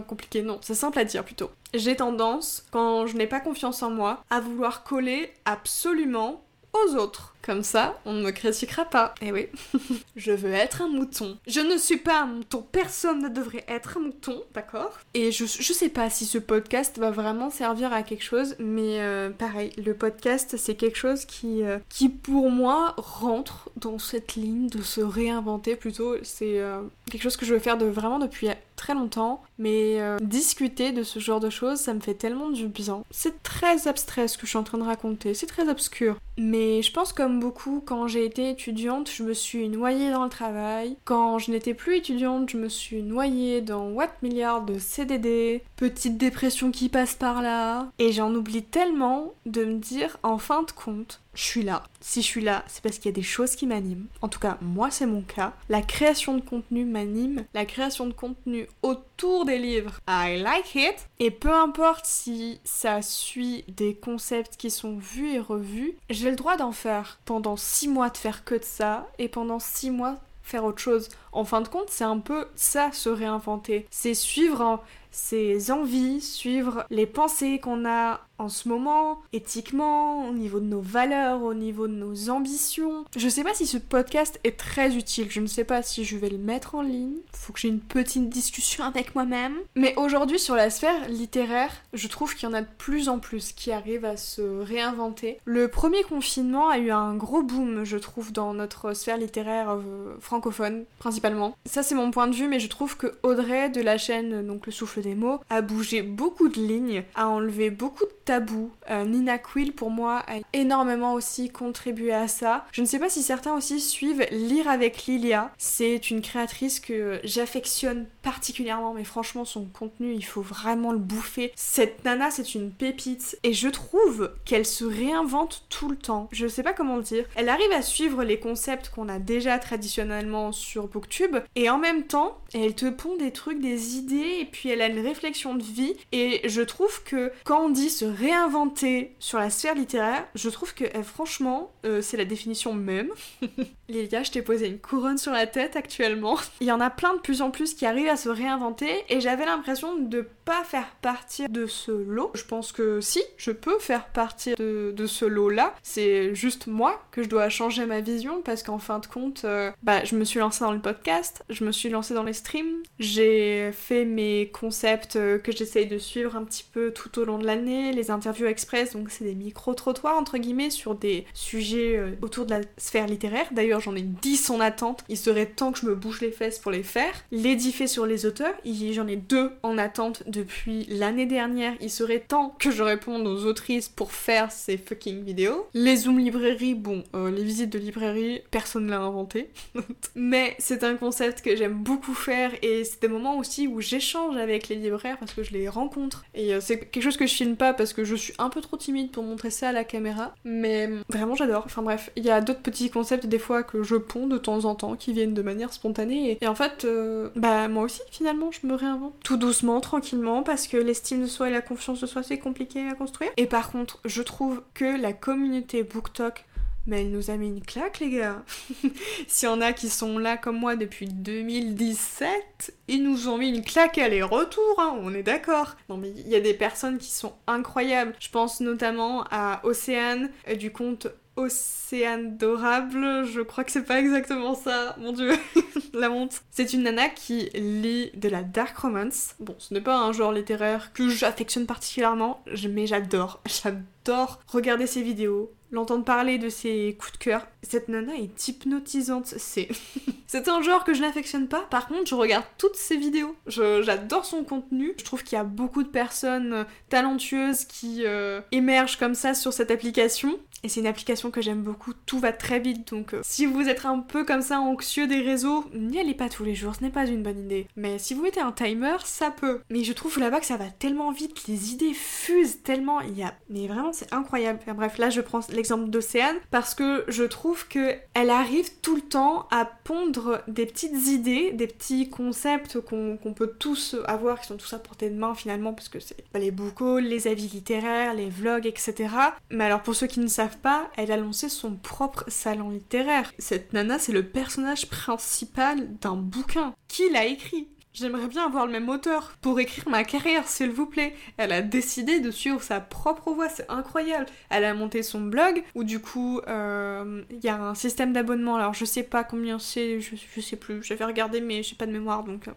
compliqué, 0.01 0.41
non, 0.41 0.59
c'est 0.61 0.73
simple 0.73 0.99
à 0.99 1.05
dire 1.05 1.23
plutôt. 1.23 1.51
J'ai 1.73 1.95
tendance, 1.95 2.65
quand 2.71 3.07
je 3.07 3.15
n'ai 3.15 3.27
pas 3.27 3.39
confiance 3.39 3.83
en 3.83 3.89
moi, 3.89 4.23
à 4.29 4.39
vouloir 4.39 4.83
coller 4.83 5.33
absolument 5.45 6.43
aux 6.73 6.95
autres. 6.95 7.33
Comme 7.41 7.63
ça, 7.63 7.99
on 8.05 8.13
ne 8.13 8.23
me 8.23 8.31
critiquera 8.31 8.85
pas. 8.85 9.13
Eh 9.21 9.33
oui, 9.33 9.47
je 10.15 10.31
veux 10.31 10.53
être 10.53 10.81
un 10.81 10.87
mouton. 10.87 11.37
Je 11.45 11.59
ne 11.59 11.77
suis 11.77 11.97
pas 11.97 12.21
un 12.21 12.25
mouton, 12.25 12.65
personne 12.71 13.21
ne 13.21 13.27
devrait 13.27 13.65
être 13.67 13.97
un 13.97 14.01
mouton, 14.01 14.43
d'accord? 14.53 14.97
Et 15.13 15.33
je, 15.33 15.45
je 15.45 15.73
sais 15.73 15.89
pas 15.89 16.09
si 16.09 16.25
ce 16.25 16.37
podcast 16.37 16.97
va 16.99 17.11
vraiment 17.11 17.49
servir 17.49 17.91
à 17.91 18.01
quelque 18.01 18.23
chose, 18.23 18.55
mais 18.59 19.01
euh, 19.01 19.29
pareil, 19.29 19.71
le 19.77 19.93
podcast 19.93 20.55
c'est 20.57 20.75
quelque 20.75 20.97
chose 20.97 21.25
qui, 21.25 21.63
euh, 21.63 21.79
qui 21.89 22.07
pour 22.07 22.49
moi 22.49 22.93
rentre 22.95 23.69
dans 23.75 23.99
cette 23.99 24.35
ligne 24.35 24.69
de 24.69 24.81
se 24.81 25.01
réinventer 25.01 25.75
plutôt. 25.75 26.15
C'est 26.23 26.61
euh, 26.61 26.81
quelque 27.11 27.23
chose 27.23 27.35
que 27.35 27.45
je 27.45 27.53
veux 27.53 27.59
faire 27.59 27.77
de 27.77 27.85
vraiment 27.85 28.19
depuis 28.19 28.47
très 28.77 28.93
longtemps, 28.93 29.43
mais 29.63 29.99
discuter 30.21 30.91
de 30.91 31.03
ce 31.03 31.19
genre 31.19 31.39
de 31.39 31.49
choses, 31.49 31.79
ça 31.79 31.93
me 31.93 31.99
fait 31.99 32.13
tellement 32.13 32.49
du 32.49 32.67
bien. 32.67 33.03
C'est 33.11 33.41
très 33.43 33.87
abstrait 33.87 34.27
ce 34.27 34.37
que 34.37 34.45
je 34.45 34.51
suis 34.51 34.59
en 34.59 34.63
train 34.63 34.77
de 34.77 34.83
raconter, 34.83 35.33
c'est 35.33 35.47
très 35.47 35.69
obscur. 35.69 36.17
Mais 36.37 36.81
je 36.81 36.91
pense 36.91 37.13
comme 37.13 37.39
beaucoup, 37.39 37.81
quand 37.85 38.07
j'ai 38.07 38.25
été 38.25 38.49
étudiante, 38.49 39.09
je 39.11 39.23
me 39.23 39.33
suis 39.33 39.69
noyée 39.69 40.11
dans 40.11 40.23
le 40.23 40.29
travail. 40.29 40.97
Quand 41.05 41.37
je 41.37 41.51
n'étais 41.51 41.75
plus 41.75 41.97
étudiante, 41.97 42.49
je 42.49 42.57
me 42.57 42.69
suis 42.69 43.03
noyée 43.03 43.61
dans 43.61 43.89
What 43.89 44.09
milliards 44.23 44.65
de 44.65 44.79
CDD, 44.79 45.63
petite 45.75 46.17
dépression 46.17 46.71
qui 46.71 46.89
passe 46.89 47.13
par 47.13 47.41
là. 47.41 47.91
Et 47.99 48.11
j'en 48.11 48.33
oublie 48.33 48.63
tellement 48.63 49.33
de 49.45 49.63
me 49.63 49.77
dire, 49.77 50.17
en 50.23 50.39
fin 50.39 50.63
de 50.63 50.71
compte, 50.71 51.21
je 51.35 51.43
suis 51.43 51.63
là. 51.63 51.83
Si 51.99 52.21
je 52.21 52.27
suis 52.27 52.41
là, 52.41 52.63
c'est 52.67 52.83
parce 52.83 52.97
qu'il 52.97 53.05
y 53.05 53.13
a 53.13 53.15
des 53.15 53.21
choses 53.21 53.55
qui 53.55 53.67
m'animent. 53.67 54.07
En 54.21 54.27
tout 54.27 54.39
cas, 54.39 54.57
moi, 54.61 54.91
c'est 54.91 55.05
mon 55.05 55.21
cas. 55.21 55.53
La 55.69 55.81
création 55.81 56.35
de 56.35 56.41
contenu 56.41 56.85
m'anime. 56.85 57.45
La 57.53 57.65
création 57.65 58.07
de 58.07 58.13
contenu 58.13 58.67
autour 58.81 59.12
des 59.45 59.57
livres, 59.57 59.99
I 60.07 60.37
like 60.41 60.75
it. 60.75 61.07
Et 61.19 61.31
peu 61.31 61.51
importe 61.53 62.05
si 62.05 62.59
ça 62.63 63.01
suit 63.01 63.63
des 63.67 63.95
concepts 63.95 64.57
qui 64.57 64.69
sont 64.69 64.97
vus 64.97 65.33
et 65.33 65.39
revus, 65.39 65.97
j'ai 66.09 66.29
le 66.29 66.35
droit 66.35 66.57
d'en 66.57 66.71
faire. 66.71 67.19
Pendant 67.25 67.55
six 67.55 67.87
mois 67.87 68.09
de 68.09 68.17
faire 68.17 68.43
que 68.43 68.55
de 68.55 68.63
ça, 68.63 69.07
et 69.19 69.29
pendant 69.29 69.59
six 69.59 69.91
mois 69.91 70.17
faire 70.41 70.65
autre 70.65 70.79
chose. 70.79 71.07
En 71.31 71.45
fin 71.45 71.61
de 71.61 71.69
compte, 71.69 71.89
c'est 71.89 72.03
un 72.03 72.19
peu 72.19 72.47
ça, 72.55 72.91
se 72.91 73.07
réinventer. 73.07 73.87
C'est 73.89 74.13
suivre 74.13 74.83
ses 75.13 75.71
envies, 75.71 76.19
suivre 76.19 76.85
les 76.89 77.05
pensées 77.05 77.59
qu'on 77.59 77.85
a 77.85 78.19
en 78.39 78.49
ce 78.49 78.67
moment, 78.67 79.21
éthiquement, 79.31 80.27
au 80.27 80.33
niveau 80.33 80.59
de 80.59 80.65
nos 80.65 80.81
valeurs, 80.81 81.43
au 81.43 81.53
niveau 81.53 81.87
de 81.87 81.93
nos 81.93 82.31
ambitions. 82.31 83.05
Je 83.15 83.29
sais 83.29 83.43
pas 83.43 83.53
si 83.53 83.67
ce 83.67 83.77
podcast 83.77 84.39
est 84.43 84.57
très 84.57 84.95
utile, 84.95 85.27
je 85.29 85.39
ne 85.39 85.47
sais 85.47 85.63
pas 85.63 85.83
si 85.83 86.03
je 86.03 86.17
vais 86.17 86.29
le 86.29 86.39
mettre 86.39 86.75
en 86.75 86.81
ligne, 86.81 87.17
faut 87.31 87.53
que 87.53 87.59
j'ai 87.59 87.67
une 87.67 87.79
petite 87.79 88.27
discussion 88.29 88.83
avec 88.83 89.13
moi-même. 89.13 89.55
Mais 89.75 89.93
aujourd'hui 89.97 90.39
sur 90.39 90.55
la 90.55 90.71
sphère 90.71 91.07
littéraire, 91.07 91.71
je 91.93 92.07
trouve 92.07 92.35
qu'il 92.35 92.49
y 92.49 92.51
en 92.51 92.55
a 92.55 92.61
de 92.61 92.67
plus 92.79 93.07
en 93.07 93.19
plus 93.19 93.51
qui 93.53 93.71
arrivent 93.71 94.05
à 94.05 94.17
se 94.17 94.41
réinventer. 94.41 95.39
Le 95.45 95.67
premier 95.67 96.03
confinement 96.03 96.69
a 96.69 96.79
eu 96.79 96.89
un 96.89 97.13
gros 97.13 97.43
boom, 97.43 97.83
je 97.83 97.97
trouve, 97.97 98.33
dans 98.33 98.53
notre 98.55 98.93
sphère 98.93 99.17
littéraire 99.17 99.69
euh, 99.69 100.17
francophone, 100.19 100.85
principalement. 100.97 101.55
Ça 101.65 101.83
c'est 101.83 101.95
mon 101.95 102.09
point 102.09 102.27
de 102.27 102.35
vue, 102.35 102.47
mais 102.47 102.59
je 102.59 102.67
trouve 102.67 102.97
que 102.97 103.13
Audrey 103.21 103.69
de 103.69 103.81
la 103.81 103.99
chaîne 103.99 104.45
donc 104.45 104.65
Le 104.65 104.71
Souffle 104.71 105.02
mots 105.15 105.39
a 105.49 105.61
bougé 105.61 106.01
beaucoup 106.01 106.47
de 106.47 106.59
lignes, 106.59 107.03
a 107.15 107.27
enlevé 107.27 107.69
beaucoup 107.69 108.05
de 108.05 108.13
tabous. 108.25 108.71
Euh, 108.89 109.05
Nina 109.05 109.37
Quill 109.37 109.73
pour 109.73 109.89
moi 109.89 110.23
a 110.27 110.35
énormément 110.53 111.13
aussi 111.13 111.49
contribué 111.49 112.13
à 112.13 112.27
ça. 112.27 112.65
Je 112.71 112.81
ne 112.81 112.85
sais 112.85 112.99
pas 112.99 113.09
si 113.09 113.23
certains 113.23 113.55
aussi 113.55 113.79
suivent 113.79 114.25
Lire 114.31 114.69
avec 114.69 115.05
Lilia. 115.05 115.51
C'est 115.57 116.09
une 116.09 116.21
créatrice 116.21 116.79
que 116.79 117.19
j'affectionne 117.23 118.07
particulièrement, 118.21 118.93
mais 118.93 119.03
franchement 119.03 119.45
son 119.45 119.65
contenu 119.65 120.13
il 120.13 120.25
faut 120.25 120.41
vraiment 120.41 120.91
le 120.91 120.97
bouffer. 120.97 121.51
Cette 121.55 122.03
nana 122.05 122.31
c'est 122.31 122.55
une 122.55 122.71
pépite 122.71 123.37
et 123.43 123.53
je 123.53 123.69
trouve 123.69 124.31
qu'elle 124.45 124.65
se 124.65 124.85
réinvente 124.85 125.65
tout 125.69 125.89
le 125.89 125.97
temps. 125.97 126.29
Je 126.31 126.47
sais 126.47 126.63
pas 126.63 126.73
comment 126.73 126.97
le 126.97 127.03
dire. 127.03 127.25
Elle 127.35 127.49
arrive 127.49 127.71
à 127.71 127.81
suivre 127.81 128.23
les 128.23 128.39
concepts 128.39 128.89
qu'on 128.89 129.09
a 129.09 129.19
déjà 129.19 129.59
traditionnellement 129.59 130.51
sur 130.51 130.87
Booktube 130.87 131.37
et 131.55 131.69
en 131.69 131.77
même 131.77 132.03
temps 132.03 132.37
elle 132.53 132.75
te 132.75 132.89
pond 132.89 133.17
des 133.17 133.31
trucs, 133.31 133.59
des 133.59 133.97
idées 133.97 134.37
et 134.41 134.45
puis 134.45 134.69
elle 134.69 134.81
a 134.81 134.89
réflexion 135.01 135.55
de 135.55 135.63
vie 135.63 135.93
et 136.11 136.47
je 136.47 136.61
trouve 136.61 137.03
que 137.03 137.31
quand 137.43 137.65
on 137.65 137.69
dit 137.69 137.89
se 137.89 138.05
réinventer 138.05 139.15
sur 139.19 139.39
la 139.39 139.49
sphère 139.49 139.75
littéraire, 139.75 140.27
je 140.35 140.49
trouve 140.49 140.73
que 140.73 140.85
eh, 140.85 141.03
franchement, 141.03 141.71
euh, 141.85 142.01
c'est 142.01 142.17
la 142.17 142.25
définition 142.25 142.73
même. 142.73 143.09
Je 143.93 144.31
t'ai 144.31 144.41
posé 144.41 144.67
une 144.67 144.79
couronne 144.79 145.17
sur 145.17 145.31
la 145.31 145.47
tête 145.47 145.75
actuellement. 145.75 146.37
Il 146.61 146.67
y 146.67 146.71
en 146.71 146.81
a 146.81 146.89
plein 146.89 147.13
de 147.13 147.19
plus 147.19 147.41
en 147.41 147.51
plus 147.51 147.73
qui 147.73 147.85
arrivent 147.85 148.09
à 148.09 148.17
se 148.17 148.29
réinventer 148.29 149.03
et 149.09 149.21
j'avais 149.21 149.45
l'impression 149.45 149.97
de 149.97 150.27
pas 150.45 150.63
faire 150.63 150.87
partie 151.01 151.47
de 151.47 151.67
ce 151.67 151.91
lot. 151.91 152.31
Je 152.33 152.43
pense 152.43 152.71
que 152.71 152.99
si, 153.01 153.21
je 153.37 153.51
peux 153.51 153.79
faire 153.79 154.05
partie 154.07 154.55
de, 154.55 154.93
ce 155.05 155.25
lot-là. 155.25 155.73
C'est 155.83 156.33
juste 156.33 156.67
moi 156.67 157.03
que 157.11 157.23
je 157.23 157.29
dois 157.29 157.49
changer 157.49 157.85
ma 157.85 157.99
vision 157.99 158.41
parce 158.41 158.63
qu'en 158.63 158.79
fin 158.79 158.99
de 158.99 159.05
compte, 159.05 159.43
euh, 159.43 159.71
bah, 159.83 160.03
je 160.05 160.15
me 160.15 160.23
suis 160.23 160.39
lancée 160.39 160.63
dans 160.63 160.71
le 160.71 160.79
podcast, 160.79 161.43
je 161.49 161.65
me 161.65 161.71
suis 161.71 161.89
lancée 161.89 162.13
dans 162.13 162.23
les 162.23 162.33
streams, 162.33 162.81
j'ai 162.99 163.71
fait 163.73 164.05
mes 164.05 164.49
concepts 164.49 165.17
euh, 165.17 165.37
que 165.37 165.51
j'essaye 165.51 165.87
de 165.87 165.97
suivre 165.97 166.35
un 166.37 166.45
petit 166.45 166.65
peu 166.71 166.91
tout 166.91 167.19
au 167.19 167.25
long 167.25 167.37
de 167.37 167.45
l'année, 167.45 167.91
les 167.91 168.11
interviews 168.11 168.47
express, 168.47 168.93
donc 168.93 169.09
c'est 169.11 169.25
des 169.25 169.35
micro-trottoirs 169.35 170.17
entre 170.17 170.37
guillemets 170.37 170.69
sur 170.69 170.95
des 170.95 171.25
sujets 171.33 171.97
euh, 171.97 172.11
autour 172.21 172.45
de 172.45 172.51
la 172.51 172.61
sphère 172.77 173.07
littéraire. 173.07 173.47
D'ailleurs, 173.51 173.81
j'en 173.83 173.95
ai 173.95 174.01
10 174.01 174.49
en 174.49 174.59
attente. 174.59 175.03
Il 175.09 175.17
serait 175.17 175.45
temps 175.45 175.71
que 175.71 175.79
je 175.79 175.85
me 175.85 175.95
bouge 175.95 176.21
les 176.21 176.31
fesses 176.31 176.59
pour 176.59 176.71
les 176.71 176.83
faire. 176.83 177.13
L'édifé 177.31 177.87
sur 177.87 178.05
les 178.05 178.25
auteurs, 178.25 178.53
j'en 178.93 179.07
ai 179.07 179.15
deux 179.15 179.51
en 179.63 179.77
attente 179.77 180.23
depuis 180.27 180.85
l'année 180.89 181.25
dernière. 181.25 181.73
Il 181.81 181.89
serait 181.89 182.19
temps 182.19 182.55
que 182.59 182.71
je 182.71 182.83
réponde 182.83 183.27
aux 183.27 183.45
autrices 183.45 183.89
pour 183.89 184.11
faire 184.11 184.51
ces 184.51 184.77
fucking 184.77 185.23
vidéos. 185.23 185.67
Les 185.73 185.95
Zoom 185.95 186.19
librairies, 186.19 186.75
bon, 186.75 187.03
euh, 187.15 187.31
les 187.31 187.43
visites 187.43 187.71
de 187.71 187.79
librairie, 187.79 188.41
personne 188.51 188.89
l'a 188.89 188.99
inventé. 188.99 189.49
Mais 190.15 190.55
c'est 190.59 190.83
un 190.83 190.95
concept 190.95 191.41
que 191.41 191.55
j'aime 191.55 191.73
beaucoup 191.73 192.13
faire 192.13 192.51
et 192.61 192.83
c'est 192.83 193.01
des 193.01 193.07
moments 193.07 193.37
aussi 193.37 193.67
où 193.67 193.81
j'échange 193.81 194.37
avec 194.37 194.69
les 194.69 194.75
libraires 194.75 195.17
parce 195.19 195.33
que 195.33 195.43
je 195.43 195.51
les 195.51 195.69
rencontre. 195.69 196.25
Et 196.33 196.53
euh, 196.53 196.59
c'est 196.61 196.79
quelque 196.79 197.03
chose 197.03 197.17
que 197.17 197.25
je 197.25 197.33
filme 197.33 197.55
pas 197.55 197.73
parce 197.73 197.93
que 197.93 198.03
je 198.03 198.15
suis 198.15 198.33
un 198.37 198.49
peu 198.49 198.61
trop 198.61 198.77
timide 198.77 199.11
pour 199.11 199.23
montrer 199.23 199.49
ça 199.49 199.69
à 199.69 199.71
la 199.71 199.83
caméra. 199.83 200.35
Mais 200.43 200.89
vraiment 201.09 201.35
j'adore. 201.35 201.63
Enfin 201.65 201.81
bref, 201.81 202.11
il 202.15 202.23
y 202.23 202.29
a 202.29 202.41
d'autres 202.41 202.61
petits 202.61 202.89
concepts 202.89 203.25
des 203.25 203.39
fois 203.39 203.62
que 203.63 203.83
je 203.83 203.95
ponds 203.95 204.27
de 204.27 204.37
temps 204.37 204.65
en 204.65 204.75
temps 204.75 204.95
qui 204.95 205.13
viennent 205.13 205.33
de 205.33 205.41
manière 205.41 205.73
spontanée. 205.73 206.37
Et, 206.41 206.47
en 206.47 206.55
fait, 206.55 206.85
euh, 206.85 207.29
bah 207.35 207.67
moi 207.67 207.83
aussi 207.83 208.01
finalement 208.11 208.51
je 208.51 208.67
me 208.67 208.75
réinvente. 208.75 209.13
Tout 209.23 209.37
doucement, 209.37 209.79
tranquillement, 209.81 210.43
parce 210.43 210.67
que 210.67 210.77
l'estime 210.77 211.23
de 211.23 211.27
soi 211.27 211.49
et 211.49 211.51
la 211.51 211.61
confiance 211.61 212.01
de 212.01 212.05
soi 212.05 212.23
c'est 212.23 212.39
compliqué 212.39 212.87
à 212.87 212.93
construire. 212.93 213.31
Et 213.37 213.45
par 213.45 213.71
contre, 213.71 213.99
je 214.05 214.21
trouve 214.21 214.61
que 214.73 214.99
la 214.99 215.13
communauté 215.13 215.83
BookTok 215.83 216.45
mais 216.85 217.01
elle 217.01 217.11
nous 217.11 217.31
a 217.31 217.37
mis 217.37 217.47
une 217.47 217.61
claque, 217.61 217.99
les 217.99 218.09
gars. 218.09 218.43
S'il 219.27 219.49
y 219.49 219.51
en 219.51 219.61
a 219.61 219.73
qui 219.73 219.89
sont 219.89 220.17
là 220.17 220.37
comme 220.37 220.57
moi 220.57 220.75
depuis 220.75 221.07
2017, 221.07 222.75
ils 222.87 223.03
nous 223.03 223.27
ont 223.27 223.37
mis 223.37 223.49
une 223.49 223.63
claque 223.63 223.97
aller-retour, 223.97 224.79
hein, 224.79 224.97
on 225.01 225.13
est 225.13 225.23
d'accord. 225.23 225.75
Non, 225.89 225.97
mais 225.97 226.11
il 226.11 226.27
y 226.27 226.35
a 226.35 226.41
des 226.41 226.53
personnes 226.53 226.97
qui 226.97 227.11
sont 227.11 227.33
incroyables. 227.47 228.13
Je 228.19 228.29
pense 228.29 228.59
notamment 228.59 229.25
à 229.31 229.61
Océane 229.63 230.29
euh, 230.47 230.55
du 230.55 230.71
compte 230.71 231.07
Océane 231.35 232.37
Dorable, 232.37 233.25
je 233.25 233.41
crois 233.41 233.63
que 233.63 233.71
c'est 233.71 233.83
pas 233.83 233.99
exactement 233.99 234.53
ça, 234.53 234.95
mon 234.99 235.13
dieu, 235.13 235.33
la 235.93 236.11
honte. 236.11 236.41
C'est 236.51 236.73
une 236.73 236.83
nana 236.83 237.09
qui 237.09 237.49
lit 237.55 238.11
de 238.13 238.29
la 238.29 238.43
dark 238.43 238.77
romance. 238.77 239.33
Bon, 239.39 239.55
ce 239.57 239.73
n'est 239.73 239.81
pas 239.81 239.97
un 239.97 240.11
genre 240.11 240.31
littéraire 240.31 240.93
que 240.93 241.09
j'affectionne 241.09 241.65
particulièrement, 241.65 242.43
mais 242.69 242.85
j'adore, 242.85 243.41
j'adore 243.45 244.41
regarder 244.47 244.85
ses 244.85 245.01
vidéos, 245.01 245.51
l'entendre 245.73 246.05
parler 246.05 246.37
de 246.37 246.49
ses 246.49 246.95
coups 246.99 247.13
de 247.13 247.17
cœur. 247.17 247.47
Cette 247.63 247.89
nana 247.89 248.13
est 248.15 248.47
hypnotisante, 248.47 249.25
c'est... 249.25 249.67
c'est 250.27 250.47
un 250.47 250.61
genre 250.61 250.83
que 250.83 250.93
je 250.93 251.01
n'affectionne 251.01 251.47
pas, 251.47 251.61
par 251.69 251.87
contre 251.87 252.07
je 252.07 252.15
regarde 252.15 252.45
toutes 252.57 252.75
ses 252.75 252.95
vidéos. 252.95 253.35
J'adore 253.47 254.23
son 254.23 254.43
contenu, 254.43 254.93
je 254.97 255.03
trouve 255.03 255.23
qu'il 255.23 255.35
y 255.35 255.41
a 255.41 255.43
beaucoup 255.43 255.83
de 255.83 255.89
personnes 255.89 256.65
talentueuses 256.89 257.65
qui 257.65 258.03
euh, 258.05 258.39
émergent 258.51 258.97
comme 258.97 259.15
ça 259.15 259.33
sur 259.33 259.51
cette 259.51 259.71
application. 259.71 260.39
Et 260.63 260.69
c'est 260.69 260.79
une 260.79 260.87
application 260.87 261.31
que 261.31 261.41
j'aime 261.41 261.61
beaucoup, 261.61 261.93
tout 262.05 262.19
va 262.19 262.31
très 262.31 262.59
vite, 262.59 262.89
donc 262.91 263.13
euh, 263.13 263.21
si 263.23 263.45
vous 263.45 263.67
êtes 263.67 263.85
un 263.85 263.99
peu 263.99 264.23
comme 264.23 264.41
ça 264.41 264.59
anxieux 264.59 265.07
des 265.07 265.19
réseaux, 265.19 265.65
n'y 265.73 265.99
allez 265.99 266.13
pas 266.13 266.29
tous 266.29 266.43
les 266.43 266.55
jours, 266.55 266.75
ce 266.75 266.83
n'est 266.83 266.89
pas 266.89 267.05
une 267.05 267.23
bonne 267.23 267.39
idée. 267.39 267.67
Mais 267.75 267.99
si 267.99 268.13
vous 268.13 268.21
mettez 268.21 268.39
un 268.39 268.51
timer, 268.51 268.97
ça 269.03 269.31
peut. 269.31 269.61
Mais 269.69 269.83
je 269.83 269.93
trouve 269.93 270.19
là-bas 270.19 270.39
que 270.39 270.45
ça 270.45 270.57
va 270.57 270.69
tellement 270.69 271.11
vite, 271.11 271.47
les 271.47 271.71
idées 271.71 271.93
fusent 271.93 272.63
tellement, 272.63 273.01
il 273.01 273.17
y 273.17 273.23
a... 273.23 273.33
Mais 273.49 273.67
vraiment 273.67 273.93
c'est 273.93 274.13
incroyable. 274.13 274.59
bref, 274.75 274.97
là 274.97 275.09
je 275.09 275.21
prends 275.21 275.41
l'exemple 275.49 275.89
d'Océane 275.89 276.37
parce 276.49 276.75
que 276.75 277.03
je 277.07 277.23
trouve 277.23 277.67
que 277.67 277.95
elle 278.13 278.29
arrive 278.29 278.69
tout 278.81 278.95
le 278.95 279.01
temps 279.01 279.47
à 279.51 279.65
pondre 279.65 280.41
des 280.47 280.65
petites 280.65 281.07
idées, 281.07 281.51
des 281.51 281.67
petits 281.67 282.09
concepts 282.09 282.79
qu'on 282.79 283.33
peut 283.35 283.53
tous 283.59 283.95
avoir, 284.05 284.39
qui 284.39 284.47
sont 284.47 284.57
tous 284.57 284.73
à 284.73 284.79
portée 284.79 285.09
de 285.09 285.15
main 285.15 285.35
finalement, 285.35 285.73
parce 285.73 285.89
que 285.89 285.99
c'est 285.99 286.23
les 286.35 286.51
book 286.51 286.73
les 287.01 287.27
avis 287.27 287.47
littéraires, 287.47 288.13
les 288.13 288.29
vlogs, 288.29 288.65
etc. 288.65 289.09
Mais 289.49 289.65
alors 289.65 289.81
pour 289.81 289.95
ceux 289.95 290.07
qui 290.07 290.19
ne 290.19 290.27
savent 290.27 290.52
pas, 290.57 290.89
elle 290.97 291.11
a 291.11 291.17
lancé 291.17 291.49
son 291.49 291.75
propre 291.75 292.25
salon 292.27 292.69
littéraire. 292.69 293.31
Cette 293.39 293.73
nana, 293.73 293.99
c'est 293.99 294.11
le 294.11 294.27
personnage 294.27 294.89
principal 294.89 295.97
d'un 295.99 296.15
bouquin. 296.15 296.73
Qui 296.87 297.09
l'a 297.09 297.25
écrit 297.25 297.67
J'aimerais 297.93 298.27
bien 298.27 298.45
avoir 298.45 298.65
le 298.65 298.71
même 298.71 298.89
auteur 298.89 299.33
pour 299.39 299.59
écrire 299.59 299.87
ma 299.87 300.03
carrière, 300.03 300.47
s'il 300.47 300.71
vous 300.71 300.87
plaît. 300.87 301.13
Elle 301.37 301.51
a 301.51 301.61
décidé 301.61 302.19
de 302.19 302.31
suivre 302.31 302.61
sa 302.61 302.79
propre 302.79 303.31
voie, 303.31 303.49
c'est 303.49 303.69
incroyable. 303.69 304.25
Elle 304.49 304.65
a 304.65 304.73
monté 304.73 305.03
son 305.03 305.21
blog 305.21 305.63
où 305.75 305.83
du 305.83 305.99
coup 305.99 306.41
euh, 306.47 307.21
il 307.29 307.43
y 307.43 307.49
a 307.49 307.61
un 307.61 307.75
système 307.75 308.11
d'abonnement. 308.11 308.55
Alors 308.55 308.73
je 308.73 308.83
sais 308.83 309.03
pas 309.03 309.23
combien 309.23 309.59
c'est, 309.59 310.01
je, 310.01 310.41
sais 310.41 310.55
plus. 310.55 310.81
J'avais 310.81 311.05
regardé 311.05 311.39
mais 311.39 311.61
j'ai 311.61 311.75
pas 311.75 311.85
de 311.85 311.91
mémoire 311.91 312.23
donc. 312.23 312.49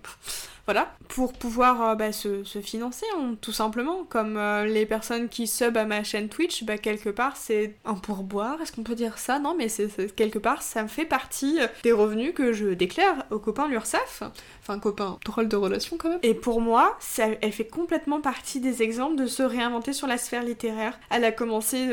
Voilà, 0.66 0.96
pour 1.09 1.33
pouvoir 1.33 1.90
euh, 1.90 1.94
bah, 1.94 2.11
se, 2.11 2.42
financer, 2.61 3.07
hein, 3.16 3.37
tout 3.40 3.52
simplement. 3.52 4.02
Comme 4.09 4.37
euh, 4.37 4.66
les 4.66 4.85
personnes 4.85 5.29
qui 5.29 5.46
sub 5.46 5.76
à 5.76 5.85
ma 5.85 6.02
chaîne 6.02 6.29
Twitch, 6.29 6.64
bah, 6.64 6.76
quelque 6.76 7.09
part, 7.09 7.37
c'est 7.37 7.76
un 7.85 7.94
pourboire, 7.94 8.61
est-ce 8.61 8.72
qu'on 8.72 8.83
peut 8.83 8.96
dire 8.96 9.18
ça? 9.18 9.38
Non, 9.38 9.55
mais 9.57 9.68
c'est 9.68 10.14
quelque 10.16 10.40
part, 10.40 10.62
ça 10.62 10.83
me 10.83 10.88
fait 10.88 11.05
partie 11.05 11.61
euh, 11.61 11.68
des 11.85 11.92
revenus 11.92 12.35
que 12.35 12.52
je 12.52 12.66
déclare 12.66 13.26
aux 13.31 13.38
copains 13.38 13.68
l'URSAF. 13.68 14.24
Enfin, 14.61 14.81
copains, 14.81 15.18
drôle 15.24 15.46
de 15.46 15.55
relation 15.55 15.96
quand 15.98 16.09
même. 16.09 16.18
Et 16.24 16.35
pour 16.35 16.61
moi, 16.61 16.98
elle 17.18 17.52
fait 17.52 17.68
complètement 17.68 18.20
partie 18.20 18.59
des 18.59 18.83
exemples 18.83 19.14
de 19.14 19.26
se 19.26 19.44
réinventer 19.44 19.92
sur 19.92 20.09
la 20.09 20.18
sphère 20.18 20.42
littéraire. 20.42 20.98
Elle 21.11 21.24
a 21.24 21.31
commencé 21.31 21.88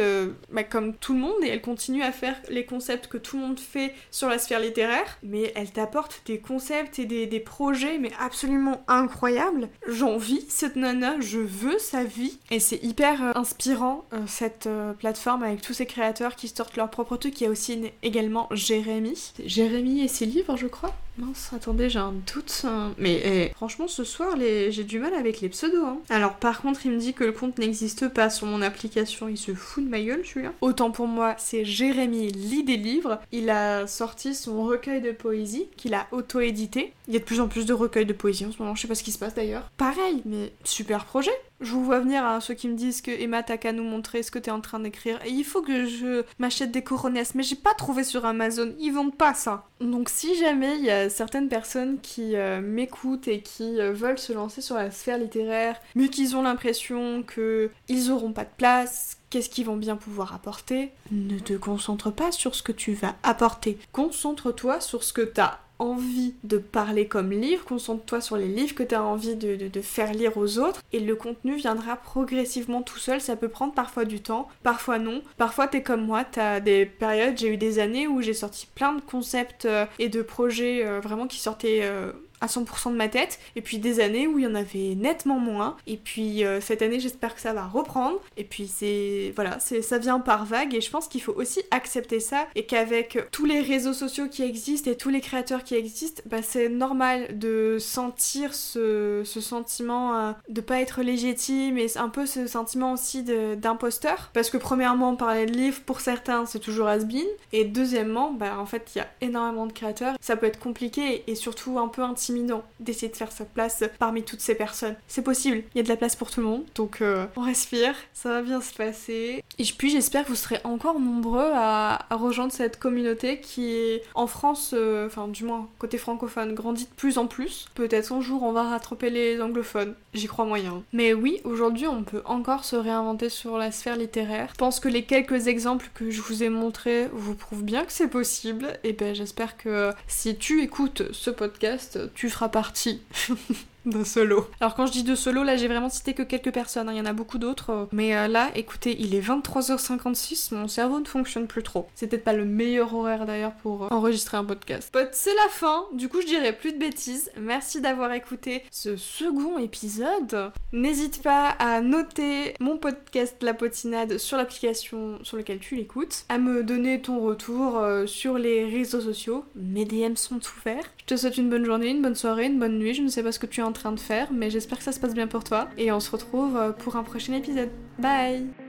bah, 0.50 0.64
comme 0.64 0.96
tout 0.96 1.14
le 1.14 1.20
monde 1.20 1.36
et 1.44 1.50
elle 1.50 1.62
continue 1.62 2.02
à 2.02 2.12
faire 2.12 2.36
les 2.50 2.66
concepts 2.66 3.06
que 3.06 3.18
tout 3.18 3.38
le 3.38 3.44
monde 3.44 3.60
fait 3.60 3.94
sur 4.10 4.28
la 4.28 4.40
sphère 4.40 4.60
littéraire, 4.60 5.20
mais 5.22 5.52
elle 5.56 5.72
t'apporte 5.72 6.24
des 6.26 6.40
concepts 6.40 6.98
et 6.98 7.06
des 7.06 7.40
projets, 7.40 8.00
mais 8.00 8.12
absolument 8.20 8.63
incroyable. 8.88 9.70
J'envie 9.88 10.46
cette 10.50 10.76
nana, 10.76 11.20
je 11.20 11.40
veux 11.40 11.80
sa 11.80 12.04
vie. 12.04 12.40
Et 12.52 12.60
c'est 12.60 12.84
hyper 12.84 13.24
euh, 13.24 13.32
inspirant 13.36 14.06
euh, 14.14 14.20
cette 14.28 14.68
euh, 14.68 14.94
plateforme 14.94 15.44
avec 15.44 15.62
tous 15.62 15.74
ces 15.74 15.86
créateurs 15.86 16.36
qui 16.36 16.48
sortent 16.48 16.78
leur 16.78 16.90
propre 16.90 17.18
truc. 17.18 17.40
Il 17.40 17.44
y 17.46 17.48
a 17.48 17.50
aussi 17.50 17.92
également 18.02 18.48
Jérémy. 18.52 19.34
Jérémy 19.46 20.02
et 20.02 20.08
ses 20.08 20.26
livres, 20.26 20.58
je 20.58 20.68
crois. 20.68 20.94
Mince, 21.18 21.52
attendez, 21.54 21.90
j'ai 21.90 22.00
un 22.00 22.12
doute. 22.34 22.66
Mais 22.98 23.22
eh, 23.24 23.50
franchement, 23.56 23.88
ce 23.88 24.04
soir, 24.04 24.36
j'ai 24.38 24.84
du 24.84 25.00
mal 25.00 25.14
avec 25.14 25.42
les 25.42 25.50
pseudos. 25.50 25.86
hein. 25.86 25.98
Alors, 26.10 26.36
par 26.36 26.62
contre, 26.62 26.86
il 26.86 26.92
me 26.92 26.98
dit 26.98 27.14
que 27.14 27.24
le 27.24 27.32
compte 27.32 27.60
n'existe 27.60 28.08
pas 28.08 28.30
sur 28.30 28.48
mon 28.48 28.62
application. 28.62 29.28
Il 29.28 29.38
se 29.38 29.54
fout 29.54 29.84
de 29.86 29.90
ma 29.90 30.02
gueule, 30.02 30.26
celui-là. 30.26 30.54
Autant 30.62 30.90
pour 30.92 31.08
moi, 31.08 31.36
c'est 31.38 31.66
Jérémy 31.66 32.32
lit 32.32 32.64
des 32.64 32.78
livres. 32.78 33.20
Il 33.32 33.50
a 33.52 33.86
sorti 33.86 34.34
son 34.34 34.64
recueil 34.64 35.02
de 35.02 35.12
poésie 35.12 35.68
qu'il 35.78 35.94
a 35.94 36.08
auto-édité. 36.12 36.94
Il 37.08 37.14
y 37.14 37.18
a 37.18 37.20
de 37.20 37.26
plus 37.26 37.42
en 37.42 37.48
plus 37.48 37.66
de 37.66 37.74
recueils 37.74 38.06
de 38.06 38.14
poésie 38.14 38.46
en 38.46 38.52
ce 38.52 38.58
moment. 38.58 38.74
Je 38.76 38.82
sais 38.82 38.88
pas 38.88 38.96
ce 38.96 39.04
qui 39.04 39.12
se 39.12 39.20
passe 39.20 39.36
d'ailleurs. 39.36 39.70
Pareil, 39.78 40.22
mais 40.26 40.52
super 40.64 41.06
projet. 41.06 41.32
Je 41.62 41.72
vous 41.72 41.84
vois 41.84 42.00
venir 42.00 42.26
à 42.26 42.42
ceux 42.42 42.54
qui 42.54 42.68
me 42.68 42.76
disent 42.76 43.02
que 43.02 43.12
Emma 43.12 43.44
t'as 43.44 43.58
qu'à 43.58 43.72
nous 43.72 43.84
montrer 43.84 44.24
ce 44.24 44.32
que 44.32 44.40
t'es 44.40 44.52
en 44.52 44.62
train 44.62 44.80
d'écrire. 44.80 45.20
Et 45.26 45.30
il 45.30 45.44
faut 45.44 45.62
que 45.62 45.86
je 45.86 46.24
m'achète 46.40 46.72
des 46.72 46.84
coronesses. 46.84 47.36
Mais 47.36 47.44
j'ai 47.44 47.56
pas 47.56 47.74
trouvé 47.74 48.04
sur 48.04 48.26
Amazon, 48.26 48.74
ils 48.80 48.92
vendent 48.92 49.16
pas 49.16 49.34
ça. 49.34 49.68
Donc 49.80 50.10
si 50.10 50.36
jamais 50.36 50.78
il 50.78 50.86
y 50.86 50.92
a 50.92 51.10
certaines 51.10 51.50
personnes 51.50 52.00
qui 52.02 52.36
euh, 52.36 52.62
m'écoutent 52.62 53.28
et 53.28 53.42
qui 53.42 53.80
euh, 53.80 53.94
veulent 53.94 54.20
se 54.20 54.34
lancer 54.34 54.62
sur 54.62 54.76
la 54.76 54.92
sphère 54.92 55.18
littéraire 55.18 55.80
mais 55.96 56.08
qu'ils 56.08 56.36
ont 56.36 56.42
l'impression 56.42 57.24
que 57.24 57.70
ils 57.90 58.12
auront 58.12 58.32
pas 58.32 58.46
de 58.46 58.50
place, 58.58 59.18
qu'est-ce 59.30 59.50
qu'ils 59.50 59.66
vont 59.66 59.78
bien 59.78 59.96
pouvoir 59.96 60.34
apporter, 60.34 60.92
ne 61.12 61.40
te 61.40 61.54
concentre 61.54 62.12
pas 62.12 62.32
sur 62.32 62.56
ce 62.56 62.64
que 62.64 62.72
tu 62.72 62.94
vas 62.94 63.16
apporter. 63.24 63.78
Concentre-toi 63.92 64.80
sur 64.80 65.04
ce 65.04 65.12
que 65.12 65.22
t'as 65.22 65.60
envie 65.80 66.36
de 66.44 66.58
parler 66.58 67.08
comme 67.08 67.32
livre, 67.32 67.66
concentre-toi 67.66 68.22
sur 68.22 68.38
les 68.38 68.48
livres 68.48 68.76
que 68.76 68.84
tu 68.84 68.96
as 68.96 69.04
envie 69.04 69.36
de, 69.36 69.82
faire 69.82 70.14
lire 70.14 70.38
aux 70.38 70.60
autres 70.60 70.82
et 70.94 71.00
le 71.00 71.16
contenu 71.16 71.56
viendra 71.56 71.96
progressivement 71.98 72.82
tout 72.82 73.00
seul. 73.00 73.20
Ça 73.20 73.36
peut 73.36 73.50
prendre 73.50 73.74
parfois 73.74 74.06
du 74.06 74.22
temps, 74.22 74.48
parfois 74.64 75.00
non. 75.00 75.22
Parfois 75.38 75.68
t'es 75.68 75.84
comme 75.84 76.06
moi, 76.06 76.24
t'as 76.24 76.60
des 76.60 76.86
périodes, 76.86 77.38
j'ai 77.38 77.50
eu 77.50 77.58
des 77.58 77.80
années 77.80 78.08
où 78.08 78.22
j'ai 78.22 78.34
sorti 78.34 78.68
plein 78.74 78.94
de 78.94 79.02
concepts 79.02 79.66
euh, 79.66 79.86
et 80.00 80.10
de 80.10 80.22
projets 80.22 80.86
euh, 80.86 81.00
vraiment 81.00 81.28
qui 81.28 81.40
sortaient 81.40 81.82
euh, 81.84 82.12
à 82.44 82.48
100% 82.48 82.92
de 82.92 82.98
ma 82.98 83.08
tête. 83.08 83.40
Et 83.56 83.62
puis 83.62 83.80
des 83.80 84.00
années 84.02 84.28
où 84.28 84.38
il 84.38 84.44
y 84.44 84.48
en 84.48 84.54
avait 84.54 84.96
nettement 84.96 85.40
moins. 85.40 85.78
Et 85.88 85.98
puis 85.98 86.44
euh, 86.44 86.60
cette 86.60 86.82
année 86.82 87.00
j'espère 87.00 87.34
que 87.34 87.42
ça 87.42 87.54
va 87.54 87.66
reprendre. 87.66 88.20
Et 88.38 88.44
puis 88.44 88.68
c'est 88.68 89.32
voilà 89.36 89.60
ça 89.60 89.98
vient 89.98 90.20
par 90.20 90.46
vague 90.46 90.76
et 90.76 90.82
je 90.82 90.92
pense 90.92 91.08
qu'il 91.08 91.22
faut 91.22 91.34
aussi 91.34 91.62
accepter 91.72 92.20
ça. 92.20 92.48
Et 92.56 92.66
qu'avec 92.66 93.18
tous 93.32 93.46
les 93.46 93.62
réseaux 93.62 93.94
sociaux 93.94 94.28
qui 94.28 94.44
existent 94.44 94.92
et 94.92 94.98
tous 94.98 95.10
les 95.10 95.22
créateurs 95.22 95.64
qui 95.64 95.76
existent 95.76 96.22
bah, 96.26 96.42
c'est 96.42 96.70
normal 96.70 97.40
de 97.40 97.78
sentir 97.80 98.54
ce, 98.54 99.22
ce 99.24 99.42
sentiment 99.42 100.16
euh, 100.16 100.32
de 100.50 100.62
pas 100.62 100.82
être 100.82 101.02
légitime 101.02 101.78
et 101.78 101.88
un 101.96 102.10
peu 102.10 102.26
ce 102.26 102.46
sentiment 102.46 102.94
aussi 102.94 103.24
d'imposteur. 103.24 104.32
Parce 104.34 104.50
que 104.50 104.58
premièrement 104.58 105.16
parler 105.16 105.46
de 105.46 105.54
livres. 105.54 105.82
Pour 105.86 106.02
certains 106.02 106.46
c'est 106.46 106.60
toujours 106.60 106.88
has-been. 106.88 107.26
Et 107.54 107.64
deuxièmement 107.64 108.32
bah 108.34 108.60
en 108.60 108.66
fait 108.66 108.92
il 108.96 108.98
y 108.98 109.02
a 109.02 109.08
énormément 109.22 109.66
de 109.66 109.72
créateurs. 109.72 110.16
Ça 110.20 110.36
peut 110.36 110.48
être 110.48 110.60
compliqué 110.60 111.24
et 111.28 111.36
surtout 111.36 111.80
un 111.80 111.88
peu 111.88 112.02
intimidant 112.02 112.33
d'essayer 112.80 113.12
de 113.12 113.16
faire 113.16 113.32
sa 113.32 113.46
place 113.46 113.84
parmi 114.00 114.24
toutes 114.24 114.42
ces 114.42 114.56
personnes. 114.56 114.96
C'est 115.08 115.24
possible, 115.24 115.64
il 115.74 115.78
y 115.78 115.80
a 115.80 115.84
de 115.84 115.90
la 115.90 115.98
place 115.98 116.16
pour 116.16 116.32
tout 116.32 116.42
le 116.42 116.48
monde, 116.48 116.64
donc 116.76 117.02
euh, 117.02 117.26
on 117.36 117.42
respire, 117.42 117.96
ça 118.14 118.30
va 118.30 118.42
bien 118.42 118.62
se 118.62 118.74
passer. 118.74 119.44
Et 119.60 119.64
puis 119.78 119.90
j'espère 119.90 120.24
que 120.24 120.30
vous 120.30 120.36
serez 120.36 120.60
encore 120.64 121.00
nombreux 121.00 121.52
à, 121.54 122.08
rejoindre 122.12 122.54
cette 122.54 122.80
communauté 122.80 123.40
qui 123.40 124.00
en 124.16 124.28
France, 124.28 124.74
euh, 124.74 125.08
enfin 125.08 125.28
du 125.28 125.44
moins 125.44 125.68
côté 125.80 125.98
francophone, 125.98 126.54
grandit 126.54 126.86
de 126.86 126.96
plus 126.96 127.18
en 127.18 127.28
plus. 127.28 127.68
Peut-être 127.76 128.12
un 128.12 128.22
jour 128.22 128.44
on 128.44 128.52
va 128.52 128.64
rattraper 128.64 129.10
les 129.10 129.42
anglophones, 129.42 129.96
j'y 130.14 130.28
crois 130.28 130.46
moyen. 130.46 130.84
Mais 130.94 131.14
oui, 131.14 131.42
aujourd'hui 131.44 131.88
on 131.88 132.04
peut 132.04 132.22
encore 132.26 132.66
se 132.66 132.76
réinventer 132.76 133.30
sur 133.30 133.58
la 133.58 133.72
sphère 133.72 133.96
littéraire. 133.96 134.50
Je 134.54 134.58
pense 134.58 134.80
que 134.80 134.88
les 134.88 135.04
quelques 135.04 135.48
exemples 135.48 135.90
que 135.94 136.10
je 136.10 136.22
vous 136.22 136.44
ai 136.44 136.50
montrés 136.50 137.08
vous 137.12 137.36
prouvent 137.36 137.64
bien 137.64 137.86
que 137.86 137.92
c'est 137.92 138.08
possible, 138.08 138.80
et 138.84 138.94
ben 138.94 139.14
j'espère 139.14 139.58
que 139.58 139.92
si 140.08 140.36
tu 140.36 140.62
écoutes 140.62 141.04
ce 141.12 141.30
podcast, 141.30 142.00
tu 142.14 142.23
feras 142.30 142.50
partie 142.50 143.02
de 143.86 144.04
solo. 144.04 144.48
Alors 144.60 144.76
quand 144.76 144.86
je 144.86 144.92
dis 144.92 145.04
de 145.04 145.16
solo, 145.16 145.44
là 145.44 145.58
j'ai 145.58 145.68
vraiment 145.68 145.90
cité 145.90 146.14
que 146.14 146.24
quelques 146.24 146.52
personnes, 146.52 146.90
hein, 146.90 146.94
il 146.94 146.98
y 146.98 147.02
en 147.02 147.06
a 147.06 147.14
beaucoup 147.14 147.38
d'autres. 147.38 147.70
euh, 147.72 147.86
Mais 147.92 148.16
euh, 148.16 148.28
là, 148.28 148.50
écoutez, 148.56 148.96
il 149.00 149.14
est 149.16 149.22
23h56, 149.22 150.54
mon 150.56 150.68
cerveau 150.68 151.00
ne 151.00 151.06
fonctionne 151.06 151.48
plus 151.48 151.64
trop. 151.64 151.88
C'est 151.96 152.08
peut-être 152.08 152.24
pas 152.24 152.34
le 152.34 152.46
meilleur 152.46 152.94
horaire 152.94 153.26
d'ailleurs 153.26 153.54
pour 153.54 153.84
euh, 153.86 153.88
enregistrer 153.92 154.38
un 154.38 154.46
podcast. 154.46 154.90
But 154.94 155.10
c'est 155.12 155.34
la 155.36 155.50
fin, 155.50 155.86
du 155.94 156.10
coup 156.10 156.22
je 156.22 156.28
dirais 156.28 156.54
plus 156.54 156.74
de 156.74 156.78
bêtises. 156.78 157.32
Merci 157.40 157.82
d'avoir 157.82 158.12
écouté 158.14 158.64
ce 158.72 158.96
second 158.96 159.58
épisode. 159.58 160.52
N'hésite 160.72 161.22
pas 161.22 161.50
à 161.60 161.82
noter 161.82 162.54
mon 162.60 162.78
podcast 162.78 163.36
La 163.42 163.54
Potinade 163.54 164.18
sur 164.18 164.38
l'application 164.38 165.20
sur 165.24 165.38
laquelle 165.38 165.60
tu 165.60 165.76
l'écoutes, 165.76 166.26
à 166.30 166.38
me 166.38 166.64
donner 166.64 167.02
ton 167.02 167.20
retour 167.22 167.82
sur 168.06 168.38
les 168.38 168.66
réseaux 168.66 169.02
sociaux. 169.02 169.46
Mes 169.56 169.86
DM 169.86 170.16
sont 170.16 170.40
ouverts. 170.58 170.86
Je 170.98 171.06
te 171.06 171.16
souhaite 171.18 171.38
une 171.38 171.50
bonne 171.50 171.66
journée, 171.66 171.90
une 171.90 172.02
bonne 172.02 172.16
soirée, 172.16 172.46
une 172.46 172.60
bonne 172.60 172.80
nuit. 172.80 172.94
Je 172.94 173.02
ne 173.02 173.10
sais 173.10 173.24
pas 173.24 173.32
ce 173.32 173.40
que 173.40 173.46
tu 173.46 173.60
es 173.62 173.64
en 173.74 173.80
train 173.82 173.92
de 173.92 174.00
faire, 174.00 174.32
mais 174.32 174.52
j'espère 174.52 174.78
que 174.78 174.84
ça 174.84 174.92
se 174.92 175.00
passe 175.00 175.16
bien 175.16 175.28
pour 175.28 175.44
toi. 175.44 175.68
Et 175.80 175.92
on 175.92 176.00
se 176.00 176.12
retrouve 176.12 176.56
euh, 176.56 176.72
pour 176.72 176.96
un 176.96 177.04
prochain 177.04 177.34
épisode. 177.34 177.72
Bye 177.98 178.63